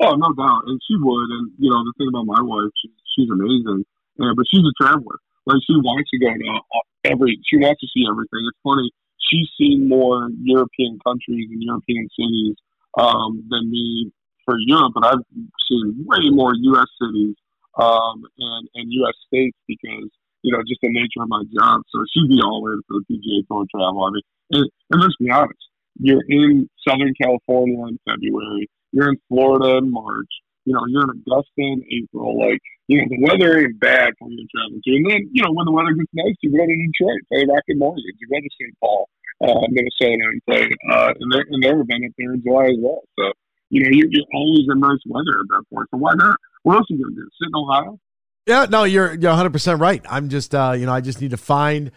Oh, 0.02 0.16
no 0.16 0.32
doubt, 0.32 0.64
and 0.68 0.80
she 0.88 0.96
would. 0.96 1.30
And 1.30 1.52
you 1.60 1.70
know, 1.70 1.84
the 1.84 1.94
thing 1.98 2.08
about 2.08 2.26
my 2.26 2.40
wife, 2.42 2.72
she, 2.82 2.90
she's 3.16 3.30
amazing, 3.30 3.84
yeah, 4.16 4.32
but 4.36 4.46
she's 4.48 4.64
a 4.64 4.72
traveler. 4.82 5.20
Like 5.46 5.60
she 5.68 5.76
wants 5.76 6.10
to 6.12 6.20
go 6.20 6.32
to 6.32 6.48
uh, 6.56 7.12
every, 7.12 7.40
she 7.44 7.58
wants 7.58 7.82
to 7.82 7.88
see 7.94 8.08
everything. 8.10 8.48
It's 8.48 8.64
funny. 8.64 8.92
She's 9.20 9.50
seen 9.60 9.90
more 9.90 10.30
European 10.42 11.00
countries 11.06 11.50
and 11.52 11.62
European 11.62 12.08
cities 12.16 12.56
um, 13.00 13.44
than 13.50 13.72
me 13.72 14.12
for 14.46 14.56
Europe, 14.60 14.94
but 14.96 15.06
I've 15.06 15.26
seen 15.70 16.06
way 16.06 16.30
more 16.32 16.52
U.S. 16.54 16.88
cities 17.02 17.36
um, 17.78 18.24
and 18.38 18.68
and 18.76 18.92
U.S. 18.92 19.16
states 19.28 19.58
because 19.68 20.10
you 20.42 20.52
know 20.52 20.60
just 20.68 20.82
the 20.82 20.90
nature 20.92 21.24
of 21.24 21.30
my 21.30 21.44
job. 21.56 21.82
So 21.90 22.04
she'd 22.12 22.30
be 22.30 22.42
all 22.44 22.68
in 22.68 22.82
for 22.88 23.00
the 23.00 23.06
PGA 23.08 23.48
Tour 23.48 23.66
travel. 23.72 24.04
I 24.04 24.10
mean, 24.12 24.22
and, 24.52 24.70
and 24.92 25.02
let's 25.02 25.16
be 25.20 25.30
honest, 25.30 25.60
you're 26.00 26.24
in 26.28 26.70
Southern 26.88 27.14
California 27.22 27.78
in 27.88 28.00
February, 28.08 28.68
you're 28.92 29.10
in 29.10 29.18
Florida 29.30 29.78
in 29.78 29.92
March, 29.92 30.32
you 30.66 30.74
know, 30.74 30.86
you're 30.88 31.04
in 31.04 31.10
Augusta 31.10 31.50
in 31.58 31.84
April. 31.90 32.38
Like, 32.38 32.62
you 32.88 33.02
know, 33.02 33.08
the 33.10 33.22
weather 33.26 33.60
ain't 33.60 33.80
bad 33.80 34.14
for 34.20 34.30
you 34.30 34.38
to 34.38 34.48
travel 34.54 34.78
to. 34.78 34.92
And 34.96 35.06
then, 35.10 35.30
you 35.34 35.42
know, 35.44 35.52
when 35.54 35.66
the 35.66 35.74
weather 35.74 35.94
gets 35.94 36.14
nice, 36.14 36.38
you 36.42 36.52
go 36.52 36.62
to 36.62 36.76
Detroit, 36.78 37.26
play 37.30 37.46
Rocket 37.50 37.78
Mortgage, 37.78 38.18
you 38.22 38.28
go 38.30 38.38
to 38.38 38.50
St. 38.54 38.74
Paul, 38.80 39.10
uh, 39.42 39.68
Minnesota, 39.70 40.24
and 40.32 40.42
play 40.46 40.70
uh, 40.92 41.14
in 41.20 41.30
their 41.30 41.46
in 41.52 41.60
their 41.62 41.80
event 41.80 42.06
up 42.06 42.12
there 42.18 42.34
in 42.34 42.44
July 42.44 42.66
as 42.66 42.78
well. 42.80 43.02
So, 43.18 43.32
you 43.70 43.84
know, 43.84 43.90
you're, 43.92 44.08
you're 44.10 44.26
always 44.34 44.66
in 44.70 44.80
nice 44.80 45.00
weather 45.06 45.40
at 45.40 45.48
that 45.50 45.64
point. 45.74 45.88
So 45.92 45.98
why 45.98 46.12
not? 46.16 46.38
What 46.64 46.78
else 46.78 46.88
are 46.92 46.96
you 46.96 47.04
gonna 47.04 47.16
do? 47.16 47.30
Sit 47.40 47.48
in 47.48 47.56
Ohio? 47.56 48.00
Yeah, 48.46 48.66
no, 48.70 48.84
you're 48.84 49.14
you're 49.14 49.32
100 49.32 49.52
percent 49.52 49.80
right. 49.80 50.04
I'm 50.10 50.30
just, 50.30 50.56
uh, 50.56 50.74
you 50.78 50.86
know, 50.86 50.94
I 50.94 51.02
just 51.02 51.22
need 51.22 51.32
to 51.32 51.38
find 51.38 51.92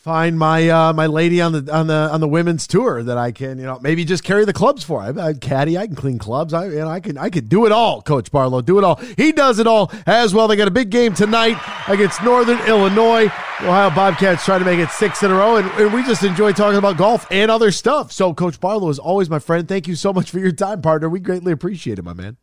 find 0.00 0.38
my 0.38 0.66
uh, 0.66 0.92
my 0.94 1.06
lady 1.06 1.42
on 1.42 1.52
the 1.52 1.72
on 1.72 1.86
the 1.86 2.08
on 2.10 2.20
the 2.20 2.28
women's 2.28 2.66
tour 2.66 3.02
that 3.02 3.18
I 3.18 3.32
can 3.32 3.58
you 3.58 3.64
know 3.66 3.78
maybe 3.80 4.04
just 4.04 4.24
carry 4.24 4.44
the 4.46 4.52
clubs 4.52 4.82
for. 4.82 5.00
I, 5.00 5.10
I 5.10 5.34
caddy, 5.34 5.76
I 5.76 5.86
can 5.86 5.94
clean 5.94 6.18
clubs. 6.18 6.54
I 6.54 6.66
you 6.66 6.78
know 6.78 6.88
I 6.88 7.00
can 7.00 7.18
I 7.18 7.28
can 7.28 7.46
do 7.46 7.66
it 7.66 7.72
all. 7.72 8.00
Coach 8.00 8.30
Barlow, 8.30 8.62
do 8.62 8.78
it 8.78 8.84
all. 8.84 8.96
He 9.16 9.32
does 9.32 9.58
it 9.58 9.66
all 9.66 9.92
as 10.06 10.34
well. 10.34 10.48
They 10.48 10.56
got 10.56 10.68
a 10.68 10.72
big 10.72 10.90
game 10.90 11.14
tonight 11.14 11.58
against 11.86 12.22
Northern 12.22 12.58
Illinois. 12.66 13.30
Ohio 13.60 13.90
Bobcats 13.90 14.42
trying 14.46 14.60
to 14.60 14.64
make 14.64 14.78
it 14.78 14.88
six 14.88 15.22
in 15.22 15.30
a 15.30 15.34
row, 15.34 15.56
and, 15.56 15.70
and 15.72 15.92
we 15.92 16.02
just 16.04 16.24
enjoy 16.24 16.50
talking 16.52 16.78
about 16.78 16.96
golf 16.96 17.26
and 17.30 17.50
other 17.50 17.70
stuff. 17.70 18.10
So, 18.10 18.32
Coach 18.32 18.58
Barlow 18.58 18.88
is 18.88 18.98
always 18.98 19.28
my 19.28 19.38
friend. 19.38 19.68
Thank 19.68 19.86
you 19.86 19.96
so 19.96 20.14
much 20.14 20.30
for 20.30 20.38
your 20.38 20.50
time, 20.50 20.80
partner. 20.80 21.10
We 21.10 21.20
greatly 21.20 21.52
appreciate 21.52 21.98
it, 21.98 22.02
my 22.02 22.14
man. 22.14 22.38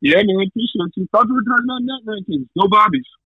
Yeah, 0.00 0.16
man, 0.16 0.46
appreciate 0.48 0.96
you. 0.96 1.06
Talking 1.12 1.38
about 1.44 1.82
net 1.82 2.00
rankings. 2.06 2.48
Go 2.58 2.68
Bobbies. 2.68 3.04